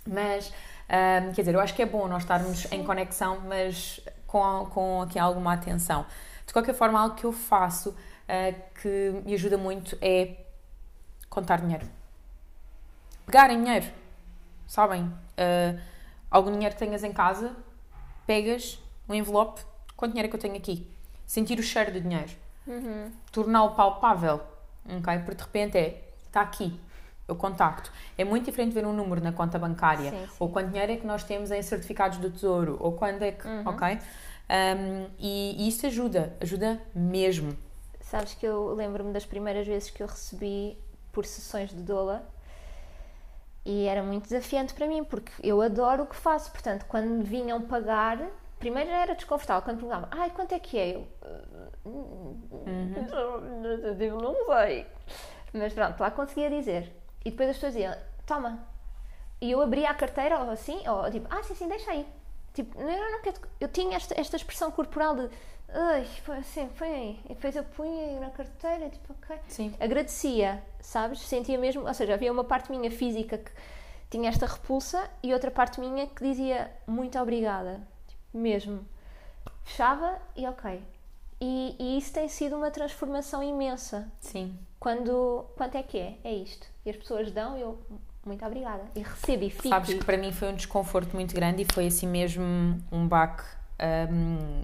Mas, 0.06 0.48
um, 0.48 1.32
quer 1.32 1.42
dizer, 1.42 1.54
eu 1.54 1.60
acho 1.60 1.74
que 1.74 1.82
é 1.82 1.86
bom 1.86 2.06
nós 2.06 2.22
estarmos 2.22 2.70
em 2.72 2.84
conexão, 2.84 3.40
mas 3.46 4.00
com, 4.26 4.66
com 4.66 5.02
aqui 5.02 5.18
alguma 5.18 5.54
atenção. 5.54 6.06
De 6.46 6.52
qualquer 6.52 6.74
forma, 6.74 7.00
algo 7.00 7.14
que 7.14 7.24
eu 7.24 7.32
faço 7.32 7.90
uh, 7.90 8.80
que 8.80 9.22
me 9.24 9.34
ajuda 9.34 9.58
muito 9.58 9.96
é 10.00 10.36
contar 11.28 11.60
dinheiro. 11.60 11.86
Pegar 13.26 13.50
em 13.50 13.62
dinheiro. 13.62 13.86
Sabem? 14.66 15.02
Uh, 15.04 15.80
algum 16.30 16.52
dinheiro 16.52 16.74
que 16.74 16.78
tenhas 16.78 17.04
em 17.04 17.12
casa, 17.12 17.54
pegas 18.28 18.78
um 19.08 19.14
envelope, 19.14 19.62
quanto 19.96 20.12
dinheiro 20.12 20.28
é 20.28 20.30
que 20.30 20.36
eu 20.36 20.40
tenho 20.40 20.54
aqui? 20.54 20.86
Sentir 21.26 21.58
o 21.58 21.62
cheiro 21.62 21.90
do 21.90 21.98
dinheiro. 22.00 22.30
Torná-lo 23.32 23.74
palpável. 23.74 24.42
Ok? 24.84 25.18
Porque 25.20 25.34
de 25.36 25.42
repente 25.42 25.78
é, 25.78 26.12
está 26.26 26.42
aqui, 26.42 26.78
eu 27.26 27.34
contacto. 27.34 27.90
É 28.18 28.24
muito 28.24 28.44
diferente 28.44 28.74
ver 28.74 28.86
um 28.86 28.92
número 28.92 29.22
na 29.22 29.32
conta 29.32 29.58
bancária, 29.58 30.10
Sim, 30.10 30.26
sim. 30.26 30.32
ou 30.38 30.50
quanto 30.50 30.68
dinheiro 30.68 30.92
é 30.92 30.96
que 30.96 31.06
nós 31.06 31.24
temos 31.24 31.50
em 31.50 31.62
certificados 31.62 32.18
do 32.18 32.30
tesouro, 32.30 32.76
ou 32.80 32.92
quando 32.92 33.22
é 33.22 33.32
que. 33.32 33.48
Ok? 33.64 33.98
Um, 34.50 35.06
e, 35.18 35.64
e 35.64 35.68
isso 35.68 35.86
ajuda, 35.86 36.36
ajuda 36.40 36.80
mesmo. 36.94 37.56
Sabes 38.00 38.34
que 38.34 38.46
eu 38.46 38.74
lembro-me 38.74 39.12
das 39.12 39.24
primeiras 39.26 39.66
vezes 39.66 39.90
que 39.90 40.02
eu 40.02 40.06
recebi 40.06 40.78
por 41.12 41.24
sessões 41.26 41.70
de 41.70 41.82
doula 41.82 42.26
E 43.68 43.86
era 43.86 44.02
muito 44.02 44.22
desafiante 44.22 44.72
para 44.72 44.86
mim, 44.86 45.04
porque 45.04 45.30
eu 45.42 45.60
adoro 45.60 46.04
o 46.04 46.06
que 46.06 46.16
faço. 46.16 46.50
Portanto, 46.50 46.86
quando 46.88 47.22
vinham 47.22 47.60
pagar, 47.60 48.18
primeiro 48.58 48.88
era 48.88 49.14
desconfortável. 49.14 49.62
Quando 49.62 49.76
perguntavam, 49.76 50.08
ai, 50.10 50.30
quanto 50.30 50.54
é 50.54 50.58
que 50.58 50.78
é? 50.78 50.96
Eu, 50.96 51.06
uhum. 51.84 52.48
eu 53.82 53.94
digo, 53.94 54.22
não 54.22 54.34
sei. 54.46 54.86
Mas 55.52 55.74
pronto, 55.74 56.00
lá 56.00 56.10
conseguia 56.10 56.48
dizer. 56.48 56.90
E 57.22 57.30
depois 57.30 57.50
as 57.50 57.56
pessoas 57.56 57.74
diziam, 57.74 57.94
toma. 58.24 58.66
E 59.38 59.50
eu 59.50 59.60
abria 59.60 59.90
a 59.90 59.94
carteira, 59.94 60.38
ou 60.38 60.50
assim, 60.50 60.88
ou 60.88 61.10
tipo, 61.10 61.26
ah, 61.28 61.42
sim, 61.42 61.54
sim, 61.54 61.68
deixa 61.68 61.90
aí. 61.90 62.06
Tipo, 62.54 62.80
não, 62.80 62.88
não, 62.88 63.12
não, 63.12 63.32
eu 63.60 63.68
tinha 63.68 63.98
esta, 63.98 64.18
esta 64.18 64.36
expressão 64.36 64.70
corporal 64.70 65.14
de, 65.14 65.28
ai, 65.68 66.04
foi 66.24 66.38
assim, 66.38 66.68
foi 66.74 66.88
aí. 66.88 67.20
E 67.24 67.28
depois 67.34 67.54
eu 67.54 67.64
punha 67.64 68.20
na 68.20 68.30
carteira, 68.30 68.88
tipo, 68.88 69.12
ok. 69.12 69.36
Sim. 69.48 69.74
Agradecia, 69.78 70.62
sabes? 70.80 71.20
Sentia 71.20 71.58
mesmo, 71.58 71.86
ou 71.86 71.94
seja, 71.94 72.14
havia 72.14 72.32
uma 72.32 72.44
parte 72.44 72.70
minha 72.70 72.90
física 72.90 73.38
que 73.38 73.50
tinha 74.10 74.28
esta 74.28 74.46
repulsa 74.46 75.08
e 75.22 75.32
outra 75.32 75.50
parte 75.50 75.80
minha 75.80 76.06
que 76.06 76.22
dizia 76.22 76.70
muito 76.86 77.18
obrigada. 77.18 77.80
Tipo, 78.06 78.38
mesmo. 78.38 78.86
Fechava 79.64 80.18
e 80.34 80.46
ok. 80.46 80.82
E, 81.40 81.76
e, 81.78 81.98
isso 81.98 82.12
tem 82.12 82.28
sido 82.28 82.56
uma 82.56 82.70
transformação 82.70 83.42
imensa. 83.42 84.10
Sim. 84.20 84.58
Quando, 84.80 85.44
quanto 85.56 85.76
é 85.76 85.82
que 85.82 85.98
é? 85.98 86.18
É 86.24 86.32
isto. 86.32 86.66
E 86.84 86.90
as 86.90 86.96
pessoas 86.96 87.30
dão 87.30 87.56
e 87.56 87.60
eu, 87.60 87.78
muito 88.24 88.44
obrigada. 88.44 88.84
E 88.94 89.00
recebo 89.00 89.44
e 89.44 89.50
fico. 89.50 89.68
Sabes 89.68 89.94
que 89.94 90.04
para 90.04 90.16
mim 90.16 90.32
foi 90.32 90.48
um 90.48 90.54
desconforto 90.54 91.14
muito 91.14 91.34
grande 91.34 91.62
e 91.62 91.66
foi 91.72 91.86
assim 91.86 92.08
mesmo 92.08 92.44
um 92.90 93.06
baque 93.06 93.44
um, 94.10 94.62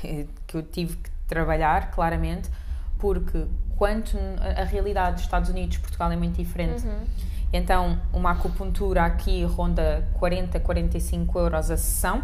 que, 0.00 0.28
que 0.46 0.56
eu 0.56 0.62
tive 0.62 0.96
que 0.96 1.10
trabalhar, 1.26 1.90
claramente, 1.90 2.50
porque 2.98 3.46
quanto 3.76 4.18
a 4.58 4.64
realidade 4.64 5.16
dos 5.16 5.22
Estados 5.22 5.48
Unidos 5.48 5.78
Portugal 5.78 6.12
é 6.12 6.16
muito 6.16 6.36
diferente. 6.36 6.86
Uhum. 6.86 7.06
Então, 7.52 7.98
uma 8.12 8.30
acupuntura 8.32 9.04
aqui 9.04 9.42
ronda 9.44 10.08
40, 10.14 10.60
45 10.60 11.38
euros 11.38 11.70
a 11.70 11.76
sessão. 11.76 12.22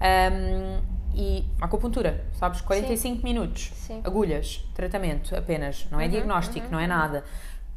Um, 0.00 1.00
e 1.14 1.44
acupuntura, 1.60 2.24
sabes? 2.38 2.60
45 2.60 3.16
Sim. 3.16 3.24
minutos, 3.24 3.72
Sim. 3.74 4.00
agulhas, 4.04 4.64
tratamento 4.74 5.34
apenas, 5.36 5.86
não 5.90 6.00
é 6.00 6.04
Uhum, 6.04 6.10
diagnóstico, 6.10 6.66
uhum, 6.66 6.72
não 6.72 6.80
é 6.80 6.86
nada. 6.86 7.24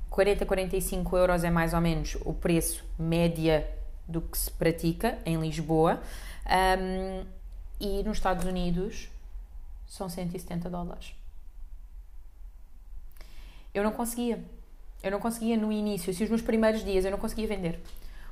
40, 0.09 0.45
45 0.45 1.17
euros 1.17 1.43
é 1.43 1.49
mais 1.49 1.73
ou 1.73 1.81
menos 1.81 2.15
o 2.23 2.33
preço 2.33 2.85
média 2.97 3.67
do 4.07 4.21
que 4.21 4.37
se 4.37 4.51
pratica 4.51 5.17
em 5.25 5.39
Lisboa. 5.41 5.99
Um, 6.45 7.25
e 7.79 8.03
nos 8.03 8.17
Estados 8.17 8.45
Unidos 8.45 9.09
são 9.87 10.09
170 10.09 10.69
dólares. 10.69 11.15
Eu 13.73 13.83
não 13.83 13.91
conseguia. 13.91 14.43
Eu 15.01 15.11
não 15.11 15.19
conseguia 15.19 15.57
no 15.57 15.71
início, 15.71 16.11
assim, 16.11 16.23
os 16.23 16.29
meus 16.29 16.41
primeiros 16.41 16.83
dias, 16.83 17.03
eu 17.03 17.11
não 17.11 17.17
conseguia 17.17 17.47
vender. 17.47 17.81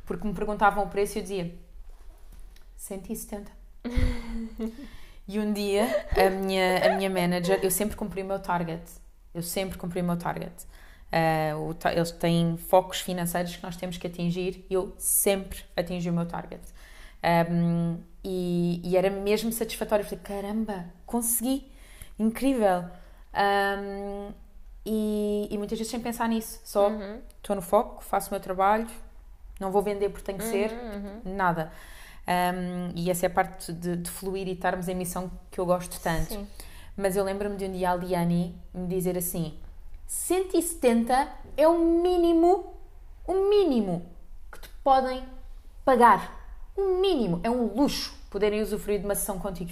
Porque 0.06 0.26
me 0.26 0.34
perguntavam 0.34 0.84
o 0.84 0.88
preço 0.88 1.18
e 1.18 1.20
eu 1.20 1.24
dizia 1.24 1.56
170. 2.78 3.52
e 5.28 5.40
um 5.40 5.52
dia 5.52 6.08
a 6.16 6.30
minha, 6.30 6.86
a 6.86 6.96
minha 6.96 7.10
manager, 7.10 7.60
eu 7.62 7.70
sempre 7.70 7.96
cumpri 7.96 8.22
o 8.22 8.26
meu 8.26 8.40
target. 8.40 8.84
Eu 9.34 9.42
sempre 9.42 9.78
cumpri 9.78 10.02
o 10.02 10.04
meu 10.04 10.18
target. 10.18 10.54
Uh, 11.12 11.58
o, 11.58 11.90
eles 11.90 12.12
têm 12.12 12.56
focos 12.56 13.02
financeiros 13.02 13.56
que 13.56 13.64
nós 13.64 13.76
temos 13.76 13.98
que 13.98 14.08
atingir 14.08 14.66
e 14.70 14.74
eu 14.74 14.96
sempre 14.98 15.60
atingi 15.76 16.10
o 16.10 16.14
meu 16.14 16.26
target. 16.26 16.62
Um, 17.52 18.00
e, 18.24 18.82
e, 18.84 18.96
era 18.96 19.10
mesmo 19.10 19.52
satisfatório. 19.52 20.04
Eu 20.04 20.10
falei, 20.10 20.24
caramba, 20.24 20.86
consegui! 21.12 21.70
Incrível! 22.18 22.86
Um, 23.34 24.32
e, 24.86 25.48
e, 25.52 25.58
muitas 25.58 25.78
vezes 25.78 25.92
sem 25.92 26.00
pensar 26.00 26.28
nisso, 26.28 26.60
só 26.64 26.90
estou 26.90 27.56
uhum. 27.56 27.56
no 27.56 27.62
foco, 27.62 28.04
faço 28.04 28.30
o 28.30 28.34
meu 28.34 28.40
trabalho, 28.40 28.88
não 29.60 29.72
vou 29.72 29.82
vender 29.82 30.10
porque 30.10 30.26
tem 30.26 30.38
que 30.38 30.44
uhum, 30.44 30.52
ser, 30.52 30.72
uhum. 30.72 31.36
nada. 31.36 31.72
Um, 32.28 32.92
e 32.96 33.10
essa 33.10 33.26
é 33.26 33.28
a 33.28 33.30
parte 33.30 33.72
de, 33.74 33.98
de, 33.98 34.10
fluir 34.10 34.48
e 34.48 34.54
estarmos 34.54 34.88
em 34.88 34.96
missão 34.96 35.30
que 35.50 35.60
eu 35.60 35.66
gosto 35.66 36.00
tanto. 36.02 36.34
Sim. 36.34 36.48
Mas 36.96 37.16
eu 37.16 37.24
lembro-me 37.24 37.58
de 37.58 37.66
um 37.66 37.72
dia 37.72 37.92
a 37.92 37.96
Liane 37.96 38.56
me 38.74 38.88
dizer 38.88 39.18
assim: 39.18 39.58
170 40.08 41.28
é 41.58 41.68
o 41.68 41.80
mínimo, 41.80 42.74
o 43.28 43.50
mínimo 43.50 44.06
que 44.52 44.60
te 44.60 44.70
podem 44.84 45.24
pagar. 45.86 46.40
O 46.76 47.02
mínimo, 47.02 47.40
é 47.44 47.50
um 47.50 47.66
luxo 47.76 48.16
poderem 48.30 48.62
usufruir 48.62 49.00
de 49.00 49.06
uma 49.06 49.16
sessão 49.16 49.38
contigo. 49.38 49.72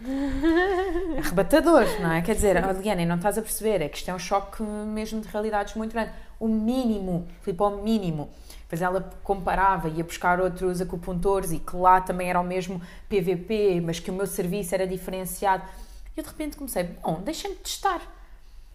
Arrebatador, 1.18 1.84
não 2.00 2.12
é? 2.12 2.22
Quer 2.22 2.34
dizer, 2.34 2.56
oh, 2.56 2.80
Liane, 2.80 3.04
não 3.04 3.16
estás 3.16 3.36
a 3.36 3.42
perceber, 3.42 3.82
é 3.82 3.88
que 3.88 3.98
isto 3.98 4.10
é 4.10 4.14
um 4.14 4.18
choque 4.18 4.62
mesmo 4.62 5.20
de 5.20 5.28
realidades 5.28 5.74
muito 5.74 5.92
grande. 5.92 6.12
O 6.38 6.48
mínimo, 6.48 7.28
Filipe, 7.42 7.62
ao 7.62 7.82
mínimo. 7.82 8.30
Depois 8.62 8.80
ela 8.80 9.10
comparava, 9.22 9.88
ia 9.88 10.04
buscar 10.04 10.40
outros 10.40 10.80
acupuntores 10.80 11.52
e 11.52 11.58
que 11.58 11.76
lá 11.76 12.00
também 12.00 12.30
era 12.30 12.40
o 12.40 12.44
mesmo 12.44 12.80
PVP, 13.08 13.80
mas 13.84 13.98
que 13.98 14.10
o 14.10 14.14
meu 14.14 14.26
serviço 14.26 14.74
era 14.74 14.86
diferenciado. 14.86 15.64
E 16.16 16.20
eu 16.20 16.24
de 16.24 16.30
repente 16.30 16.56
comecei, 16.56 16.84
bom, 16.84 17.20
deixa-me 17.20 17.56
testar. 17.56 18.00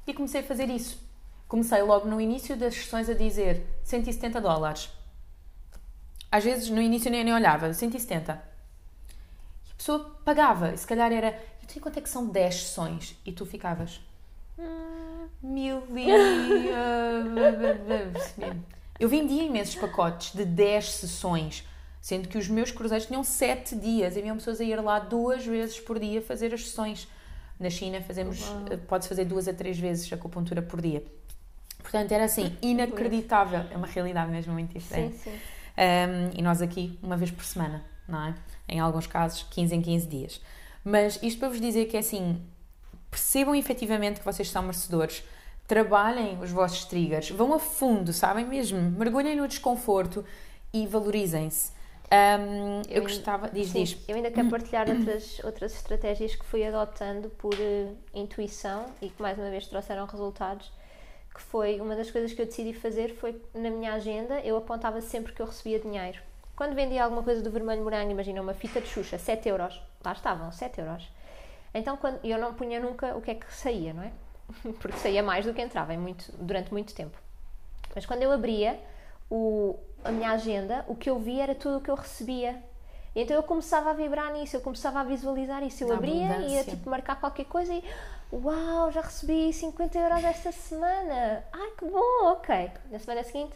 E 0.05 0.13
comecei 0.13 0.41
a 0.41 0.43
fazer 0.43 0.69
isso. 0.69 1.03
Comecei 1.47 1.81
logo 1.81 2.07
no 2.07 2.19
início 2.19 2.55
das 2.55 2.75
sessões 2.75 3.09
a 3.09 3.13
dizer 3.13 3.65
170 3.83 4.41
dólares. 4.41 4.89
Às 6.31 6.43
vezes 6.43 6.69
no 6.69 6.81
início 6.81 7.09
nem, 7.09 7.23
nem 7.23 7.33
olhava, 7.33 7.73
170. 7.73 8.54
A 9.85 9.87
pessoa 9.87 10.17
pagava, 10.25 10.73
e 10.73 10.77
se 10.79 10.87
calhar 10.87 11.11
era, 11.11 11.27
eu 11.61 11.67
tenho 11.67 11.79
quanto 11.79 11.99
é 11.99 12.01
que 12.01 12.09
são 12.09 12.25
10 12.25 12.55
sessões? 12.55 13.15
E 13.23 13.31
tu 13.31 13.45
ficavas, 13.45 14.01
hum, 14.57 15.27
mil 15.43 15.83
e... 15.95 16.09
Eu 18.99 19.07
vendia 19.07 19.43
imensos 19.43 19.75
pacotes 19.75 20.33
de 20.33 20.43
10 20.43 20.91
sessões, 20.91 21.63
sendo 22.01 22.27
que 22.27 22.35
os 22.35 22.47
meus 22.47 22.71
cruzeiros 22.71 23.05
tinham 23.05 23.23
7 23.23 23.75
dias. 23.75 24.17
Haviam 24.17 24.37
pessoas 24.37 24.59
a 24.59 24.63
ir 24.63 24.81
lá 24.81 24.97
duas 24.97 25.45
vezes 25.45 25.79
por 25.79 25.99
dia 25.99 26.19
fazer 26.19 26.51
as 26.51 26.61
sessões. 26.65 27.07
Na 27.59 27.69
China 27.69 28.01
fazemos, 28.01 28.43
pode-se 28.87 29.07
fazer 29.07 29.25
duas 29.25 29.47
a 29.47 29.53
três 29.53 29.77
vezes 29.77 30.11
acupuntura 30.11 30.63
por 30.63 30.81
dia. 30.81 31.03
Portanto, 31.77 32.11
era 32.11 32.23
assim, 32.23 32.57
inacreditável. 32.59 33.63
É 33.69 33.77
uma 33.77 33.85
realidade 33.85 34.31
mesmo 34.31 34.51
muito 34.51 34.73
diferente. 34.73 35.15
Sim, 35.17 35.29
sim. 35.29 35.39
Um, 35.77 36.39
e 36.39 36.41
nós 36.41 36.59
aqui, 36.59 36.97
uma 37.03 37.15
vez 37.15 37.29
por 37.29 37.45
semana, 37.45 37.83
não 38.07 38.25
é? 38.25 38.35
Em 38.67 38.79
alguns 38.79 39.07
casos, 39.07 39.43
15 39.49 39.75
em 39.75 39.81
15 39.81 40.07
dias. 40.07 40.41
Mas 40.83 41.19
isto 41.21 41.39
para 41.39 41.49
vos 41.49 41.61
dizer 41.61 41.85
que 41.85 41.97
é 41.97 41.99
assim, 41.99 42.41
percebam 43.09 43.55
efetivamente 43.55 44.19
que 44.19 44.25
vocês 44.25 44.49
são 44.49 44.61
merecedores 44.61 45.23
trabalhem 45.67 46.39
os 46.41 46.51
vossos 46.51 46.85
triggers, 46.85 47.29
vão 47.29 47.53
a 47.53 47.59
fundo, 47.59 48.13
sabem 48.13 48.45
mesmo? 48.45 48.79
Mergulhem 48.91 49.35
no 49.35 49.47
desconforto 49.47 50.23
e 50.71 50.85
valorizem-se. 50.85 51.73
Um, 52.05 52.81
eu, 52.87 52.97
eu, 52.97 53.01
gostava. 53.01 53.49
Diz, 53.49 53.69
sim, 53.69 53.83
diz. 53.83 53.97
Eu 54.07 54.15
ainda 54.15 54.29
quero 54.29 54.47
partilhar 54.49 54.87
outras, 54.87 55.39
outras 55.43 55.73
estratégias 55.73 56.35
que 56.35 56.45
fui 56.45 56.63
adotando 56.63 57.29
por 57.31 57.53
uh, 57.55 57.97
intuição 58.13 58.85
e 59.01 59.09
que 59.09 59.19
mais 59.21 59.37
uma 59.39 59.49
vez 59.49 59.65
trouxeram 59.67 60.05
resultados. 60.05 60.71
Que 61.33 61.41
foi 61.41 61.81
uma 61.81 61.95
das 61.95 62.11
coisas 62.11 62.31
que 62.31 62.41
eu 62.41 62.45
decidi 62.45 62.73
fazer 62.73 63.15
foi 63.15 63.41
na 63.53 63.69
minha 63.69 63.93
agenda, 63.93 64.39
eu 64.41 64.55
apontava 64.55 65.01
sempre 65.01 65.33
que 65.33 65.41
eu 65.41 65.45
recebia 65.45 65.79
dinheiro. 65.79 66.19
Quando 66.55 66.73
vendia 66.73 67.03
alguma 67.03 67.21
coisa 67.21 67.41
do 67.41 67.51
vermelho 67.51 67.83
morango, 67.83 68.11
imagina 68.11 68.41
uma 68.41 68.53
fita 68.53 68.79
de 68.79 68.87
Xuxa, 68.87 69.17
7 69.17 69.49
euros, 69.49 69.81
lá 70.03 70.13
estavam, 70.13 70.51
7 70.51 70.79
euros. 70.79 71.11
Então 71.73 71.97
quando, 71.97 72.23
eu 72.23 72.37
não 72.37 72.53
punha 72.53 72.79
nunca 72.79 73.15
o 73.15 73.21
que 73.21 73.31
é 73.31 73.35
que 73.35 73.53
saía, 73.53 73.93
não 73.93 74.03
é? 74.03 74.11
porque 74.79 74.97
saía 74.97 75.21
mais 75.21 75.45
do 75.45 75.53
que 75.53 75.61
entrava 75.61 75.93
em 75.93 75.97
muito, 75.97 76.31
durante 76.37 76.71
muito 76.71 76.93
tempo. 76.95 77.17
Mas 77.93 78.05
quando 78.05 78.23
eu 78.23 78.31
abria 78.31 78.79
o, 79.29 79.77
a 80.03 80.11
minha 80.11 80.31
agenda, 80.31 80.85
o 80.87 80.95
que 80.95 81.09
eu 81.09 81.19
via 81.19 81.43
era 81.43 81.55
tudo 81.55 81.77
o 81.77 81.81
que 81.81 81.89
eu 81.89 81.95
recebia. 81.95 82.61
Então 83.15 83.35
eu 83.35 83.43
começava 83.43 83.91
a 83.91 83.93
vibrar 83.93 84.31
nisso, 84.33 84.57
eu 84.57 84.61
começava 84.61 84.99
a 84.99 85.03
visualizar 85.03 85.63
isso. 85.63 85.83
Eu 85.83 85.93
abria 85.93 86.25
abundância. 86.25 86.47
e 86.47 86.53
ia 86.53 86.63
tipo 86.63 86.89
marcar 86.89 87.19
qualquer 87.19 87.45
coisa 87.45 87.73
e 87.73 87.83
uau, 88.31 88.91
já 88.91 89.01
recebi 89.01 89.51
50 89.53 89.97
euros 89.97 90.23
esta 90.23 90.51
semana. 90.51 91.43
Ai 91.51 91.71
que 91.77 91.85
bom, 91.85 92.31
ok. 92.31 92.71
Na 92.91 92.99
semana 92.99 93.23
seguinte, 93.23 93.55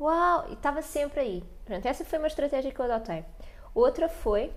uau, 0.00 0.46
e 0.48 0.54
estava 0.54 0.82
sempre 0.82 1.20
aí. 1.20 1.44
Portanto, 1.64 1.86
essa 1.86 2.04
foi 2.04 2.18
uma 2.18 2.26
estratégia 2.28 2.72
que 2.72 2.80
eu 2.80 2.90
adotei. 2.90 3.24
Outra 3.74 4.08
foi 4.08 4.52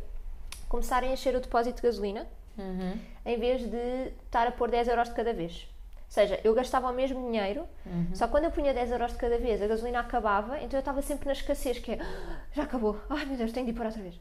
começar 0.70 1.04
a 1.04 1.08
encher 1.08 1.36
o 1.36 1.42
depósito 1.42 1.78
de 1.78 1.88
gasolina 1.88 2.28
Uhum. 2.58 2.98
em 3.26 3.38
vez 3.40 3.62
de 3.62 4.12
estar 4.26 4.48
a 4.48 4.52
pôr 4.52 4.70
10 4.70 4.88
euros 4.88 5.10
de 5.10 5.16
cada 5.16 5.34
vez. 5.34 5.68
Ou 5.96 6.02
seja, 6.16 6.40
eu 6.44 6.54
gastava 6.54 6.90
o 6.90 6.94
mesmo 6.94 7.20
dinheiro, 7.32 7.68
Uhum. 7.86 8.10
só 8.14 8.28
quando 8.28 8.44
eu 8.46 8.52
punha 8.52 8.74
10 8.74 8.92
euros 8.92 9.12
de 9.14 9.18
cada 9.18 9.38
vez, 9.40 9.62
a 9.62 9.68
gasolina 9.68 10.00
acabava, 10.00 10.58
então 10.60 10.78
eu 10.78 10.80
estava 10.80 11.02
sempre 11.02 11.26
na 11.26 11.32
escassez, 11.34 11.80
que 11.80 11.94
é, 11.94 11.98
"Ah, 12.00 12.40
já 12.54 12.64
acabou, 12.64 13.00
ai 13.10 13.26
meu 13.26 13.38
Deus, 13.38 13.52
tenho 13.52 13.66
de 13.66 13.72
ir 13.72 13.76
pôr 13.76 13.86
outra 13.88 14.02
vez. 14.02 14.20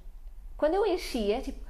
Quando 0.57 0.75
eu 0.75 0.87
enchia, 0.87 1.41
tipo, 1.43 1.61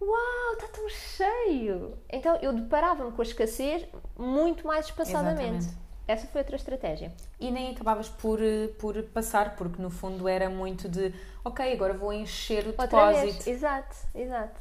uau, 0.00 0.52
está 0.54 0.66
tão 0.68 0.88
cheio! 0.88 1.96
Então 2.10 2.36
eu 2.42 2.52
deparava-me 2.52 3.12
com 3.12 3.22
a 3.22 3.24
escassez 3.24 3.86
muito 4.18 4.66
mais 4.66 4.86
espaçadamente. 4.86 5.56
Exatamente. 5.58 5.81
Essa 6.06 6.26
foi 6.26 6.40
outra 6.40 6.56
estratégia. 6.56 7.12
E 7.38 7.50
nem 7.50 7.70
acabavas 7.70 8.08
por, 8.08 8.42
eh, 8.42 8.68
por 8.78 9.00
passar, 9.04 9.54
porque 9.56 9.80
no 9.80 9.88
fundo 9.90 10.28
era 10.28 10.50
muito 10.50 10.88
de 10.88 11.14
ok, 11.44 11.72
agora 11.72 11.94
vou 11.94 12.12
encher 12.12 12.64
o 12.64 12.68
Outra 12.70 12.86
depósito. 12.86 13.44
vez, 13.44 13.46
exato, 13.46 13.96
exato. 14.14 14.60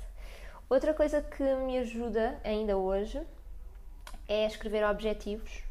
Outra 0.69 0.93
coisa 0.93 1.21
que 1.21 1.43
me 1.43 1.77
ajuda 1.79 2.39
ainda 2.43 2.77
hoje 2.77 3.21
é 4.27 4.45
escrever 4.45 4.85
objetivos. 4.85 5.63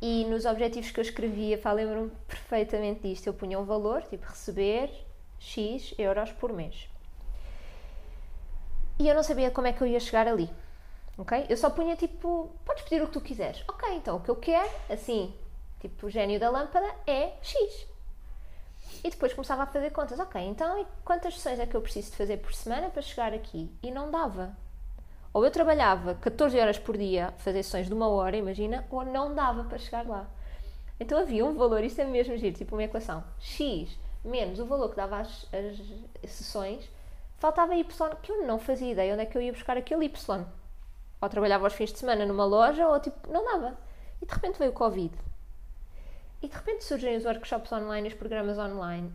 E 0.00 0.24
nos 0.26 0.44
objetivos 0.44 0.90
que 0.90 1.00
eu 1.00 1.02
escrevia, 1.02 1.58
pá, 1.58 1.72
lembro-me 1.72 2.10
perfeitamente 2.28 3.00
disto. 3.00 3.26
Eu 3.26 3.34
punha 3.34 3.58
um 3.58 3.64
valor, 3.64 4.02
tipo 4.02 4.26
receber 4.26 4.90
X 5.38 5.94
euros 5.98 6.30
por 6.32 6.52
mês. 6.52 6.88
E 8.98 9.08
eu 9.08 9.14
não 9.14 9.22
sabia 9.22 9.50
como 9.50 9.66
é 9.66 9.72
que 9.72 9.82
eu 9.82 9.86
ia 9.86 9.98
chegar 10.00 10.28
ali. 10.28 10.48
Ok? 11.20 11.46
Eu 11.50 11.56
só 11.58 11.68
punha 11.68 11.94
tipo, 11.96 12.50
podes 12.64 12.82
pedir 12.84 13.02
o 13.02 13.06
que 13.06 13.12
tu 13.12 13.20
quiseres. 13.20 13.62
Ok, 13.68 13.94
então 13.94 14.16
o 14.16 14.20
que 14.20 14.30
eu 14.30 14.36
quero, 14.36 14.70
assim, 14.88 15.34
tipo 15.78 16.06
o 16.06 16.10
gênio 16.10 16.40
da 16.40 16.48
lâmpada, 16.48 16.90
é 17.06 17.34
X. 17.42 17.86
E 19.04 19.10
depois 19.10 19.34
começava 19.34 19.64
a 19.64 19.66
fazer 19.66 19.90
contas. 19.90 20.18
Ok, 20.18 20.40
então 20.40 20.86
quantas 21.04 21.34
sessões 21.34 21.60
é 21.60 21.66
que 21.66 21.76
eu 21.76 21.82
preciso 21.82 22.10
de 22.10 22.16
fazer 22.16 22.38
por 22.38 22.54
semana 22.54 22.88
para 22.88 23.02
chegar 23.02 23.34
aqui? 23.34 23.70
E 23.82 23.90
não 23.90 24.10
dava. 24.10 24.56
Ou 25.32 25.44
eu 25.44 25.50
trabalhava 25.50 26.14
14 26.14 26.58
horas 26.58 26.78
por 26.78 26.96
dia 26.96 27.34
fazer 27.36 27.62
sessões 27.62 27.86
de 27.86 27.92
uma 27.92 28.08
hora, 28.08 28.36
imagina, 28.36 28.86
ou 28.90 29.04
não 29.04 29.34
dava 29.34 29.64
para 29.64 29.76
chegar 29.76 30.06
lá. 30.06 30.26
Então 30.98 31.18
havia 31.18 31.44
um 31.44 31.54
valor, 31.54 31.84
isto 31.84 32.00
é 32.00 32.04
mesmo 32.04 32.34
giro, 32.38 32.56
tipo 32.56 32.74
uma 32.74 32.84
equação. 32.84 33.22
X 33.38 33.96
menos 34.24 34.58
o 34.58 34.66
valor 34.66 34.88
que 34.88 34.96
dava 34.96 35.18
às, 35.18 35.46
às 35.52 36.30
sessões, 36.30 36.88
faltava 37.38 37.74
Y 37.74 38.16
que 38.22 38.32
eu 38.32 38.46
não 38.46 38.58
fazia 38.58 38.92
ideia 38.92 39.12
onde 39.12 39.22
é 39.22 39.26
que 39.26 39.36
eu 39.36 39.42
ia 39.42 39.52
buscar 39.52 39.76
aquele 39.76 40.06
Y. 40.06 40.46
Ou 41.20 41.28
trabalhava 41.28 41.66
aos 41.66 41.74
fins 41.74 41.92
de 41.92 41.98
semana 41.98 42.24
numa 42.24 42.44
loja, 42.44 42.88
ou 42.88 42.98
tipo, 42.98 43.30
não 43.30 43.44
dava. 43.44 43.76
E 44.20 44.26
de 44.26 44.32
repente 44.32 44.58
veio 44.58 44.70
o 44.70 44.74
Covid. 44.74 45.14
E 46.42 46.48
de 46.48 46.54
repente 46.54 46.84
surgem 46.84 47.16
os 47.16 47.24
workshops 47.24 47.70
online, 47.72 48.08
os 48.08 48.14
programas 48.14 48.58
online. 48.58 49.12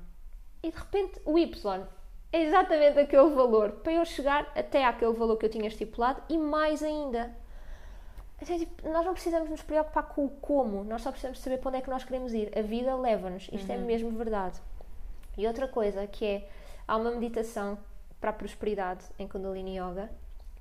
E 0.62 0.72
de 0.72 0.78
repente 0.78 1.20
o 1.26 1.38
Y 1.38 1.86
é 2.32 2.44
exatamente 2.44 3.00
aquele 3.00 3.30
valor 3.30 3.72
para 3.72 3.94
eu 3.94 4.06
chegar 4.06 4.52
até 4.56 4.84
aquele 4.84 5.14
valor 5.14 5.38
que 5.38 5.46
eu 5.46 5.50
tinha 5.50 5.68
estipulado 5.68 6.22
e 6.30 6.38
mais 6.38 6.84
ainda. 6.84 7.36
Então, 8.42 8.58
tipo, 8.58 8.90
nós 8.90 9.06
não 9.06 9.14
precisamos 9.14 9.50
nos 9.50 9.64
preocupar 9.64 10.04
com 10.04 10.26
o 10.26 10.30
como, 10.30 10.84
nós 10.84 11.02
só 11.02 11.10
precisamos 11.10 11.40
saber 11.40 11.58
para 11.60 11.70
onde 11.70 11.78
é 11.78 11.82
que 11.82 11.90
nós 11.90 12.04
queremos 12.04 12.34
ir. 12.34 12.52
A 12.58 12.62
vida 12.62 12.96
leva-nos, 12.96 13.50
isto 13.52 13.72
é 13.72 13.76
uhum. 13.76 13.84
é 13.84 13.86
mesmo 13.86 14.12
verdade. 14.12 14.60
E 15.38 15.48
outra 15.48 15.68
coisa 15.68 16.06
que 16.06 16.26
é, 16.26 16.50
há 16.88 16.98
uma 16.98 17.12
meditação 17.12 17.78
para 18.20 18.32
a 18.32 18.34
prosperidade 18.34 19.06
em 19.18 19.28
Kundalini 19.28 19.78
Yoga 19.78 20.10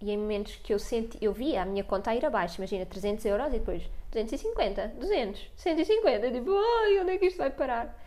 e 0.04 0.10
em 0.10 0.18
momentos 0.18 0.56
que 0.56 0.74
eu 0.74 0.78
senti, 0.78 1.16
eu 1.18 1.32
via 1.32 1.62
a 1.62 1.64
minha 1.64 1.82
conta 1.82 2.10
a 2.10 2.14
ir 2.14 2.26
abaixo, 2.26 2.58
imagina 2.58 2.84
300 2.84 3.24
euros 3.24 3.46
e 3.48 3.58
depois 3.58 3.82
250, 4.12 4.88
200, 5.00 5.50
150, 5.56 6.30
tipo, 6.30 6.50
ai, 6.50 7.00
onde 7.00 7.12
é 7.12 7.18
que 7.18 7.24
isto 7.24 7.38
vai 7.38 7.48
parar? 7.48 7.98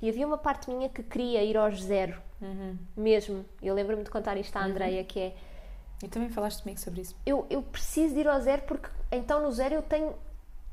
E 0.00 0.08
havia 0.08 0.26
uma 0.26 0.38
parte 0.38 0.70
minha 0.70 0.88
que 0.88 1.02
queria 1.02 1.44
ir 1.44 1.54
aos 1.58 1.82
zero, 1.82 2.18
uhum. 2.40 2.78
mesmo. 2.96 3.44
Eu 3.62 3.74
lembro-me 3.74 4.02
de 4.02 4.10
contar 4.10 4.38
isto 4.38 4.56
à 4.56 4.60
uhum. 4.60 4.68
Andreia, 4.68 5.04
que 5.04 5.20
é. 5.20 5.34
E 6.02 6.08
também 6.08 6.30
falaste 6.30 6.62
comigo 6.62 6.80
sobre 6.80 7.02
isso. 7.02 7.14
Eu, 7.26 7.46
eu 7.50 7.62
preciso 7.62 8.14
de 8.14 8.20
ir 8.20 8.28
ao 8.28 8.40
zero 8.40 8.62
porque 8.62 8.88
então 9.12 9.42
no 9.42 9.52
zero 9.52 9.74
eu 9.74 9.82
tenho. 9.82 10.14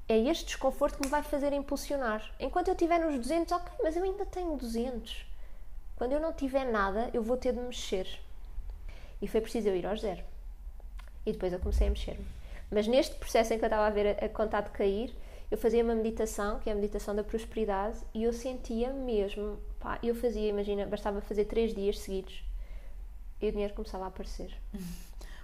É 0.07 0.17
este 0.17 0.45
desconforto 0.45 0.97
que 0.97 1.03
me 1.03 1.09
vai 1.09 1.21
fazer 1.21 1.51
impulsionar. 1.51 2.33
Enquanto 2.39 2.69
eu 2.69 2.73
estiver 2.73 2.99
nos 2.99 3.15
200, 3.17 3.51
ok, 3.51 3.73
mas 3.83 3.97
eu 3.97 4.03
ainda 4.03 4.25
tenho 4.25 4.55
200. 4.55 5.25
Quando 5.97 6.13
eu 6.13 6.19
não 6.19 6.31
tiver 6.31 6.65
nada, 6.65 7.09
eu 7.13 7.21
vou 7.21 7.35
ter 7.35 7.53
de 7.53 7.59
mexer. 7.59 8.07
E 9.21 9.27
foi 9.27 9.41
preciso 9.41 9.67
eu 9.67 9.75
ir 9.75 9.85
ao 9.85 9.95
zero. 9.95 10.30
E 11.25 11.31
depois 11.31 11.53
eu 11.53 11.59
comecei 11.59 11.87
a 11.87 11.89
mexer-me. 11.89 12.25
Mas 12.69 12.87
neste 12.87 13.15
processo 13.15 13.53
em 13.53 13.57
que 13.57 13.65
eu 13.65 13.67
estava 13.67 13.85
a 13.85 13.89
ver 13.89 14.17
a, 14.21 14.25
a 14.25 14.29
conta 14.29 14.61
de 14.61 14.69
cair, 14.69 15.13
eu 15.51 15.57
fazia 15.57 15.83
uma 15.83 15.93
meditação, 15.93 16.59
que 16.59 16.69
é 16.69 16.71
a 16.71 16.75
meditação 16.75 17.13
da 17.13 17.23
prosperidade, 17.23 17.97
e 18.13 18.23
eu 18.23 18.31
sentia 18.31 18.91
mesmo, 18.93 19.59
pá, 19.79 19.99
eu 20.01 20.15
fazia, 20.15 20.47
imagina, 20.47 20.85
bastava 20.85 21.19
fazer 21.19 21.45
três 21.45 21.75
dias 21.75 21.99
seguidos 21.99 22.41
e 23.41 23.49
o 23.49 23.51
dinheiro 23.51 23.73
começava 23.73 24.05
a 24.05 24.07
aparecer. 24.07 24.53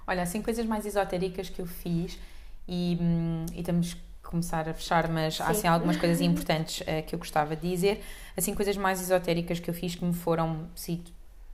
Olha, 0.07 0.23
assim, 0.23 0.41
coisas 0.41 0.65
mais 0.65 0.85
esotéricas 0.85 1.49
que 1.49 1.59
eu 1.59 1.65
fiz 1.65 2.17
e, 2.65 2.97
hum, 3.01 3.45
e 3.53 3.61
temos 3.61 3.95
que 3.95 4.01
começar 4.23 4.67
a 4.69 4.73
fechar, 4.73 5.09
mas 5.09 5.35
Sim. 5.35 5.43
há 5.43 5.47
assim 5.49 5.67
algumas 5.67 5.97
coisas 5.97 6.21
importantes 6.21 6.81
uh, 6.81 7.03
que 7.05 7.13
eu 7.13 7.19
gostava 7.19 7.57
de 7.57 7.69
dizer. 7.69 8.01
Assim, 8.37 8.55
coisas 8.55 8.77
mais 8.77 9.01
esotéricas 9.01 9.59
que 9.59 9.69
eu 9.69 9.73
fiz 9.73 9.95
que 9.95 10.05
me 10.05 10.13
foram 10.13 10.69
sido 10.73 11.11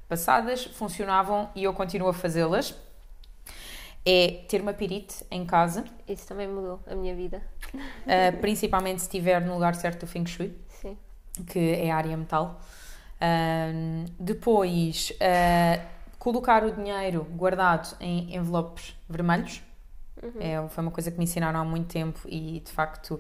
passadas, 0.08 0.66
funcionavam 0.66 1.50
e 1.56 1.64
eu 1.64 1.74
continuo 1.74 2.10
a 2.10 2.14
fazê-las 2.14 2.76
é 4.06 4.44
ter 4.48 4.62
uma 4.62 4.74
pirite 4.74 5.26
em 5.32 5.46
casa. 5.46 5.86
Isso 6.08 6.28
também 6.28 6.48
mudou 6.48 6.80
a 6.88 6.96
minha 6.96 7.16
vida. 7.16 7.42
Uh, 7.74 8.38
principalmente 8.42 9.00
se 9.00 9.08
estiver 9.08 9.42
no 9.42 9.54
lugar 9.54 9.76
certo 9.76 10.02
do 10.02 10.08
Feng 10.08 10.26
Shui, 10.26 10.56
Sim. 10.68 10.98
que 11.48 11.60
é 11.60 11.92
a 11.92 11.96
área 11.96 12.16
metal. 12.16 12.60
Uh, 13.16 14.06
depois, 14.20 15.12
uh, 15.12 15.82
colocar 16.20 16.63
o 16.63 16.72
dinheiro 16.72 17.24
guardado 17.32 17.96
em 18.00 18.36
envelopes 18.36 18.96
vermelhos. 19.10 19.62
Uhum. 20.22 20.32
É, 20.39 20.70
foi 20.70 20.82
uma 20.82 20.92
coisa 20.92 21.12
que 21.12 21.18
me 21.18 21.26
ensinaram 21.26 21.60
há 21.60 21.66
muito 21.66 21.88
tempo 21.88 22.20
e 22.30 22.62
de 22.62 22.72
facto 22.72 23.20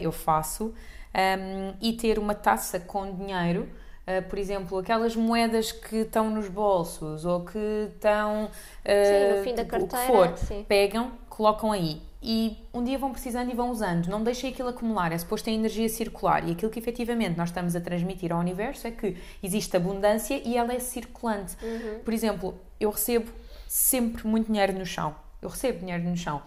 eu 0.00 0.12
faço. 0.12 0.72
Um, 1.12 1.74
e 1.80 1.94
ter 1.94 2.16
uma 2.16 2.34
taça 2.34 2.78
com 2.78 3.12
dinheiro 3.16 3.68
Uh, 4.08 4.26
por 4.26 4.38
exemplo, 4.38 4.78
aquelas 4.78 5.14
moedas 5.14 5.70
que 5.70 5.96
estão 5.96 6.30
nos 6.30 6.48
bolsos 6.48 7.26
ou 7.26 7.44
que 7.44 7.90
estão 7.92 8.46
uh, 8.46 8.48
sim, 8.86 9.36
no 9.36 9.44
fim 9.44 9.54
da 9.54 9.66
carteira, 9.66 10.04
o 10.04 10.06
que 10.06 10.06
for, 10.06 10.38
sim. 10.38 10.64
pegam, 10.66 11.12
colocam 11.28 11.72
aí 11.72 12.00
e 12.22 12.56
um 12.72 12.82
dia 12.82 12.98
vão 12.98 13.12
precisando 13.12 13.50
e 13.50 13.54
vão 13.54 13.70
usando. 13.70 14.08
Não 14.08 14.22
deixem 14.22 14.50
aquilo 14.50 14.68
acumular, 14.68 15.12
é 15.12 15.18
suposto 15.18 15.44
ter 15.44 15.52
energia 15.52 15.88
circular 15.88 16.48
e 16.48 16.52
aquilo 16.52 16.70
que 16.70 16.78
efetivamente 16.78 17.36
nós 17.36 17.50
estamos 17.50 17.76
a 17.76 17.80
transmitir 17.80 18.32
ao 18.32 18.40
universo 18.40 18.86
é 18.86 18.90
que 18.90 19.16
existe 19.42 19.76
abundância 19.76 20.40
e 20.42 20.56
ela 20.56 20.72
é 20.72 20.78
circulante. 20.78 21.56
Uhum. 21.62 22.00
Por 22.04 22.14
exemplo, 22.14 22.54
eu 22.80 22.90
recebo 22.90 23.30
sempre 23.68 24.26
muito 24.26 24.46
dinheiro 24.46 24.72
no 24.72 24.86
chão. 24.86 25.14
Eu 25.40 25.48
recebo 25.48 25.80
dinheiro 25.80 26.02
no 26.02 26.16
chão. 26.16 26.42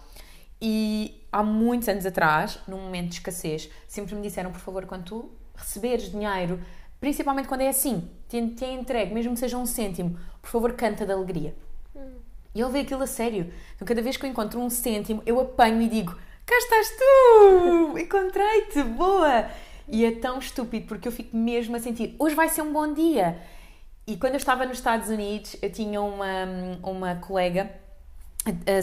E 0.60 1.26
há 1.32 1.42
muitos 1.42 1.88
anos 1.88 2.04
atrás, 2.04 2.58
num 2.68 2.78
momento 2.78 3.08
de 3.08 3.14
escassez, 3.14 3.70
sempre 3.88 4.14
me 4.14 4.22
disseram, 4.22 4.52
por 4.52 4.60
favor, 4.60 4.84
quando 4.84 5.04
tu 5.04 5.30
receberes 5.54 6.10
dinheiro, 6.10 6.60
Principalmente 7.02 7.48
quando 7.48 7.62
é 7.62 7.68
assim, 7.68 8.08
te, 8.28 8.40
te 8.50 8.64
é 8.64 8.72
entregue, 8.72 9.12
mesmo 9.12 9.34
que 9.34 9.40
seja 9.40 9.58
um 9.58 9.66
cêntimo, 9.66 10.16
por 10.40 10.48
favor, 10.48 10.72
canta 10.74 11.04
de 11.04 11.10
alegria. 11.10 11.52
Hum. 11.96 12.12
E 12.54 12.60
ele 12.60 12.70
vê 12.70 12.78
aquilo 12.78 13.02
a 13.02 13.08
sério. 13.08 13.52
Então, 13.74 13.84
cada 13.84 14.00
vez 14.00 14.16
que 14.16 14.24
eu 14.24 14.30
encontro 14.30 14.60
um 14.60 14.70
cêntimo, 14.70 15.20
eu 15.26 15.40
apanho 15.40 15.82
e 15.82 15.88
digo: 15.88 16.16
Cá 16.46 16.56
estás 16.56 16.90
tu! 16.90 17.98
Encontrei-te! 17.98 18.84
Boa! 18.84 19.50
E 19.88 20.04
é 20.04 20.12
tão 20.12 20.38
estúpido 20.38 20.86
porque 20.86 21.08
eu 21.08 21.10
fico 21.10 21.36
mesmo 21.36 21.74
a 21.74 21.80
sentir: 21.80 22.14
hoje 22.20 22.36
vai 22.36 22.48
ser 22.48 22.62
um 22.62 22.72
bom 22.72 22.94
dia. 22.94 23.36
E 24.06 24.16
quando 24.16 24.34
eu 24.34 24.38
estava 24.38 24.64
nos 24.64 24.78
Estados 24.78 25.08
Unidos, 25.08 25.56
eu 25.60 25.72
tinha 25.72 26.00
uma, 26.00 26.46
uma 26.84 27.16
colega 27.16 27.68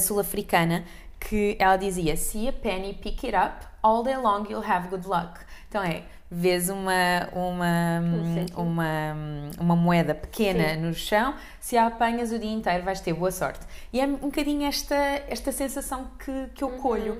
sul-africana 0.01 0.84
que 1.21 1.55
ela 1.58 1.77
dizia: 1.77 2.17
See 2.17 2.49
a 2.49 2.51
penny, 2.51 2.95
pick 2.95 3.23
it 3.23 3.34
up, 3.34 3.65
all 3.82 4.03
day 4.03 4.17
long 4.17 4.45
you'll 4.49 4.69
have 4.69 4.89
good 4.89 5.08
luck. 5.08 5.39
Então 5.69 5.82
é, 5.82 6.03
vês 6.31 6.69
uma, 6.69 7.27
uma, 7.33 8.01
um 8.01 8.61
uma, 8.61 9.15
uma 9.59 9.75
moeda 9.75 10.13
pequena 10.13 10.75
Sim. 10.75 10.81
no 10.81 10.93
chão, 10.93 11.33
se 11.59 11.75
a 11.75 11.87
apanhas 11.87 12.31
o 12.31 12.37
dia 12.37 12.51
inteiro 12.51 12.83
vais 12.83 13.01
ter 13.01 13.13
boa 13.13 13.31
sorte. 13.31 13.65
E 13.91 13.99
é 13.99 14.05
um 14.05 14.15
bocadinho 14.17 14.67
esta, 14.67 14.95
esta 15.27 15.51
sensação 15.51 16.11
que, 16.19 16.47
que 16.53 16.63
eu 16.63 16.69
uhum. 16.69 16.77
colho. 16.77 17.19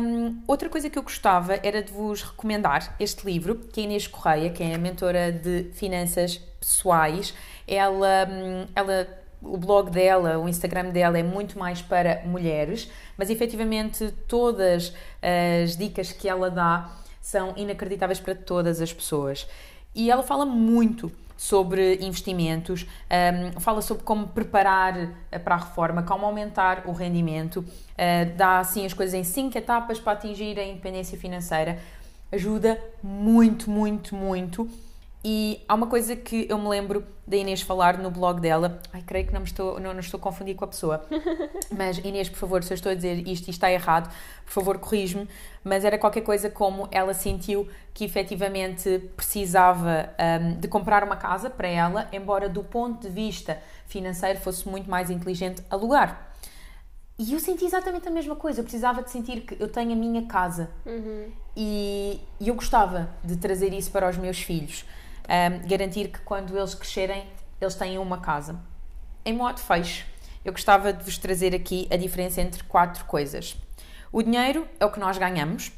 Um, 0.00 0.42
outra 0.46 0.68
coisa 0.68 0.90
que 0.90 0.98
eu 0.98 1.02
gostava 1.02 1.58
era 1.62 1.82
de 1.82 1.92
vos 1.92 2.22
recomendar 2.22 2.94
este 2.98 3.24
livro, 3.24 3.54
que 3.56 3.80
é 3.80 3.84
Inês 3.84 4.06
Correia, 4.06 4.50
que 4.50 4.62
é 4.62 4.74
a 4.74 4.78
mentora 4.78 5.30
de 5.30 5.70
finanças 5.72 6.36
pessoais. 6.60 7.34
Ela, 7.66 8.28
hum, 8.28 8.66
ela 8.74 9.06
o 9.40 9.56
blog 9.56 9.90
dela, 9.90 10.36
o 10.38 10.48
Instagram 10.48 10.90
dela 10.90 11.16
é 11.16 11.22
muito 11.22 11.58
mais 11.58 11.80
para 11.80 12.22
mulheres, 12.24 12.90
mas 13.16 13.30
efetivamente 13.30 14.12
todas 14.26 14.92
as 15.22 15.76
dicas 15.76 16.10
que 16.10 16.28
ela 16.28 16.50
dá 16.50 16.90
são 17.20 17.54
inacreditáveis 17.56 18.20
para 18.20 18.34
todas 18.34 18.80
as 18.80 18.92
pessoas. 18.92 19.46
E 19.94 20.10
ela 20.10 20.22
fala 20.22 20.46
muito 20.46 21.10
sobre 21.36 21.96
investimentos, 22.04 22.84
um, 23.54 23.60
fala 23.60 23.80
sobre 23.80 24.02
como 24.02 24.26
preparar 24.26 25.14
eh, 25.30 25.38
para 25.38 25.54
a 25.54 25.58
reforma, 25.58 26.02
como 26.02 26.26
aumentar 26.26 26.82
o 26.84 26.92
rendimento, 26.92 27.60
uh, 27.60 28.36
dá 28.36 28.58
assim 28.58 28.84
as 28.84 28.92
coisas 28.92 29.14
em 29.14 29.22
cinco 29.22 29.56
etapas 29.56 30.00
para 30.00 30.14
atingir 30.14 30.58
a 30.58 30.64
independência 30.64 31.16
financeira. 31.16 31.78
Ajuda 32.32 32.78
muito, 33.00 33.70
muito, 33.70 34.16
muito 34.16 34.68
e 35.24 35.64
há 35.66 35.74
uma 35.74 35.88
coisa 35.88 36.14
que 36.14 36.46
eu 36.48 36.56
me 36.58 36.68
lembro 36.68 37.04
da 37.26 37.36
Inês 37.36 37.60
falar 37.60 37.98
no 37.98 38.10
blog 38.10 38.40
dela. 38.40 38.80
Ai, 38.92 39.02
creio 39.02 39.26
que 39.26 39.32
não, 39.32 39.40
me 39.40 39.46
estou, 39.46 39.80
não, 39.80 39.92
não 39.92 40.00
estou 40.00 40.18
a 40.18 40.20
confundir 40.20 40.54
com 40.54 40.64
a 40.64 40.68
pessoa. 40.68 41.04
Mas, 41.76 41.98
Inês, 41.98 42.28
por 42.28 42.38
favor, 42.38 42.62
se 42.62 42.72
eu 42.72 42.76
estou 42.76 42.92
a 42.92 42.94
dizer 42.94 43.26
isto 43.26 43.48
e 43.48 43.50
está 43.50 43.70
errado, 43.70 44.12
por 44.44 44.52
favor, 44.52 44.78
corrige-me. 44.78 45.28
Mas 45.64 45.84
era 45.84 45.98
qualquer 45.98 46.20
coisa 46.20 46.48
como 46.48 46.88
ela 46.92 47.12
sentiu 47.14 47.68
que 47.92 48.04
efetivamente 48.04 49.10
precisava 49.16 50.08
um, 50.40 50.60
de 50.60 50.68
comprar 50.68 51.02
uma 51.02 51.16
casa 51.16 51.50
para 51.50 51.66
ela, 51.66 52.08
embora 52.12 52.48
do 52.48 52.62
ponto 52.62 53.02
de 53.02 53.08
vista 53.08 53.60
financeiro 53.86 54.38
fosse 54.38 54.68
muito 54.68 54.88
mais 54.88 55.10
inteligente 55.10 55.62
alugar. 55.68 56.32
E 57.18 57.32
eu 57.32 57.40
senti 57.40 57.64
exatamente 57.64 58.06
a 58.06 58.10
mesma 58.12 58.36
coisa. 58.36 58.60
Eu 58.60 58.64
precisava 58.64 59.02
de 59.02 59.10
sentir 59.10 59.40
que 59.40 59.60
eu 59.60 59.66
tenho 59.66 59.92
a 59.92 59.96
minha 59.96 60.22
casa. 60.26 60.70
Uhum. 60.86 61.32
E, 61.56 62.20
e 62.38 62.48
eu 62.48 62.54
gostava 62.54 63.10
de 63.24 63.36
trazer 63.36 63.72
isso 63.74 63.90
para 63.90 64.08
os 64.08 64.16
meus 64.16 64.40
filhos 64.40 64.84
um, 65.28 65.68
garantir 65.68 66.08
que 66.08 66.20
quando 66.20 66.56
eles 66.56 66.74
crescerem, 66.74 67.26
eles 67.60 67.74
tenham 67.74 68.02
uma 68.02 68.18
casa. 68.18 68.58
Em 69.24 69.32
modo 69.32 69.60
fecho, 69.60 70.06
eu 70.44 70.52
gostava 70.52 70.92
de 70.92 71.04
vos 71.04 71.18
trazer 71.18 71.54
aqui 71.54 71.86
a 71.90 71.96
diferença 71.96 72.40
entre 72.40 72.62
quatro 72.64 73.04
coisas. 73.04 73.56
O 74.10 74.22
dinheiro 74.22 74.66
é 74.80 74.86
o 74.86 74.90
que 74.90 74.98
nós 74.98 75.18
ganhamos, 75.18 75.72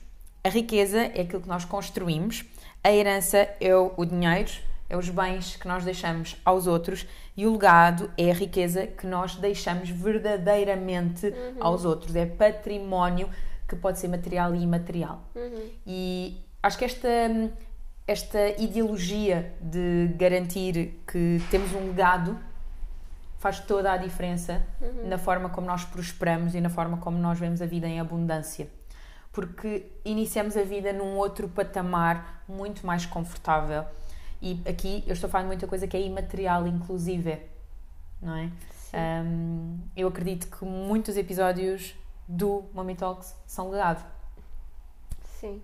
a 0.44 0.48
riqueza 0.48 1.00
é 1.00 1.22
aquilo 1.22 1.42
que 1.42 1.48
nós 1.48 1.64
construímos, 1.64 2.44
a 2.82 2.92
herança 2.92 3.48
é 3.60 3.74
o 3.74 4.04
dinheiro, 4.04 4.52
é 4.88 4.96
os 4.96 5.08
bens 5.08 5.56
que 5.56 5.68
nós 5.68 5.84
deixamos 5.84 6.36
aos 6.44 6.66
outros 6.66 7.06
e 7.36 7.46
o 7.46 7.52
legado 7.52 8.10
é 8.18 8.30
a 8.30 8.34
riqueza 8.34 8.86
que 8.86 9.06
nós 9.06 9.36
deixamos 9.36 9.88
verdadeiramente 9.88 11.26
uhum. 11.26 11.56
aos 11.60 11.84
outros. 11.84 12.14
É 12.16 12.26
património 12.26 13.30
que 13.68 13.76
pode 13.76 14.00
ser 14.00 14.08
material 14.08 14.54
e 14.54 14.62
imaterial. 14.62 15.22
Uhum. 15.34 15.70
E 15.86 16.40
acho 16.62 16.76
que 16.76 16.84
esta, 16.84 17.08
esta 18.10 18.48
ideologia 18.60 19.54
de 19.60 20.08
garantir 20.16 21.00
que 21.06 21.40
temos 21.48 21.72
um 21.72 21.86
legado 21.86 22.36
faz 23.38 23.60
toda 23.60 23.92
a 23.92 23.96
diferença 23.96 24.66
uhum. 24.80 25.08
na 25.08 25.16
forma 25.16 25.48
como 25.48 25.68
nós 25.68 25.84
prosperamos 25.84 26.56
e 26.56 26.60
na 26.60 26.68
forma 26.68 26.96
como 26.96 27.18
nós 27.18 27.38
vemos 27.38 27.62
a 27.62 27.66
vida 27.66 27.86
em 27.86 28.00
abundância. 28.00 28.68
Porque 29.32 29.86
iniciamos 30.04 30.56
a 30.56 30.64
vida 30.64 30.92
num 30.92 31.16
outro 31.16 31.48
patamar 31.48 32.42
muito 32.48 32.84
mais 32.84 33.06
confortável 33.06 33.84
e 34.42 34.60
aqui 34.68 35.04
eu 35.06 35.12
estou 35.12 35.30
falando 35.30 35.46
de 35.46 35.52
muita 35.52 35.68
coisa 35.68 35.86
que 35.86 35.96
é 35.96 36.00
imaterial, 36.00 36.66
inclusive, 36.66 37.38
não 38.20 38.34
é? 38.34 38.50
Um, 39.24 39.78
eu 39.96 40.08
acredito 40.08 40.48
que 40.48 40.64
muitos 40.64 41.16
episódios 41.16 41.94
do 42.26 42.64
Mommy 42.74 42.96
Talks 42.96 43.36
são 43.46 43.70
legado. 43.70 44.04
Sim. 45.38 45.62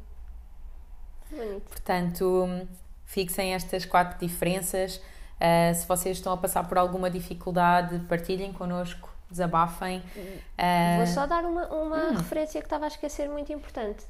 Bonito. 1.30 1.68
Portanto, 1.68 2.68
fixem 3.04 3.54
estas 3.54 3.84
quatro 3.84 4.18
diferenças. 4.18 4.96
Uh, 5.36 5.74
se 5.74 5.86
vocês 5.86 6.16
estão 6.16 6.32
a 6.32 6.36
passar 6.36 6.66
por 6.66 6.78
alguma 6.78 7.10
dificuldade, 7.10 7.98
partilhem 8.08 8.52
connosco, 8.52 9.12
desabafem. 9.30 9.98
Uh... 10.16 10.96
Vou 10.98 11.06
só 11.06 11.26
dar 11.26 11.44
uma, 11.44 11.66
uma 11.68 11.96
hum. 11.96 12.14
referência 12.16 12.60
que 12.60 12.66
estava 12.66 12.86
a 12.86 12.88
esquecer 12.88 13.28
muito 13.28 13.52
importante, 13.52 14.04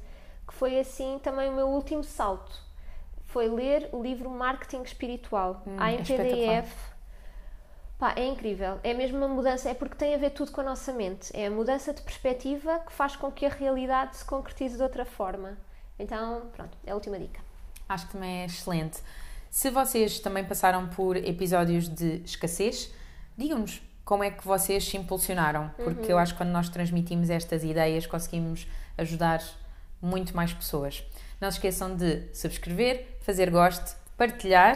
que 0.47 0.53
foi 0.53 0.79
assim 0.79 1.19
também 1.21 1.49
o 1.49 1.53
meu 1.53 1.67
último 1.67 2.03
salto 2.03 2.67
foi 3.27 3.49
ler 3.49 3.89
o 3.91 4.01
livro 4.01 4.29
Marketing 4.29 4.81
Espiritual. 4.81 5.61
Hum, 5.67 5.77
em 5.79 5.95
é 5.95 6.03
PDF. 6.03 6.73
Pá, 7.99 8.13
é 8.15 8.25
incrível. 8.25 8.79
É 8.83 8.93
mesmo 8.93 9.17
uma 9.17 9.27
mudança, 9.27 9.69
é 9.69 9.73
porque 9.73 9.95
tem 9.95 10.15
a 10.15 10.17
ver 10.17 10.31
tudo 10.31 10.51
com 10.51 10.61
a 10.61 10.63
nossa 10.63 10.93
mente. 10.93 11.29
É 11.35 11.47
a 11.47 11.51
mudança 11.51 11.93
de 11.93 12.01
perspectiva 12.01 12.79
que 12.79 12.91
faz 12.91 13.15
com 13.15 13.31
que 13.31 13.45
a 13.45 13.49
realidade 13.49 14.17
se 14.17 14.25
concretize 14.25 14.77
de 14.77 14.83
outra 14.83 15.03
forma. 15.03 15.57
Então, 15.99 16.49
pronto, 16.55 16.77
é 16.85 16.91
a 16.91 16.95
última 16.95 17.17
dica. 17.17 17.39
Acho 17.87 18.07
que 18.07 18.13
também 18.13 18.41
é 18.41 18.45
excelente. 18.45 18.99
Se 19.49 19.69
vocês 19.69 20.19
também 20.19 20.43
passaram 20.43 20.87
por 20.89 21.15
episódios 21.15 21.87
de 21.87 22.21
escassez, 22.25 22.91
digam-nos 23.37 23.81
como 24.03 24.23
é 24.23 24.31
que 24.31 24.45
vocês 24.45 24.85
se 24.85 24.95
impulsionaram, 24.97 25.69
porque 25.75 26.03
uhum. 26.03 26.09
eu 26.09 26.17
acho 26.17 26.33
que 26.33 26.37
quando 26.37 26.51
nós 26.51 26.69
transmitimos 26.69 27.29
estas 27.29 27.63
ideias 27.63 28.05
conseguimos 28.05 28.67
ajudar 28.97 29.41
muito 30.01 30.35
mais 30.35 30.53
pessoas. 30.53 31.03
Não 31.41 31.51
se 31.51 31.57
esqueçam 31.57 31.95
de 31.95 32.23
subscrever, 32.33 33.17
fazer 33.21 33.49
gosto, 33.49 33.97
partilhar 34.15 34.75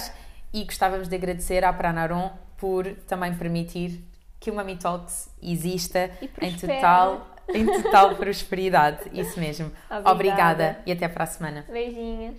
e 0.54 0.64
gostávamos 0.64 1.08
de 1.08 1.16
agradecer 1.16 1.64
à 1.64 1.72
Pranaron 1.72 2.32
por 2.58 2.86
também 3.08 3.34
permitir 3.34 4.04
que 4.40 4.52
o 4.52 4.56
Mami 4.56 4.76
Talks 4.76 5.30
exista 5.42 6.12
em 6.42 6.56
total, 6.58 7.36
em 7.54 7.66
total 7.66 8.16
prosperidade. 8.16 9.00
Isso 9.14 9.40
mesmo. 9.40 9.72
Obrigada. 9.90 10.12
Obrigada 10.12 10.80
e 10.86 10.92
até 10.92 11.08
para 11.08 11.24
a 11.24 11.28
semana. 11.28 11.66
Beijinhos. 11.70 12.36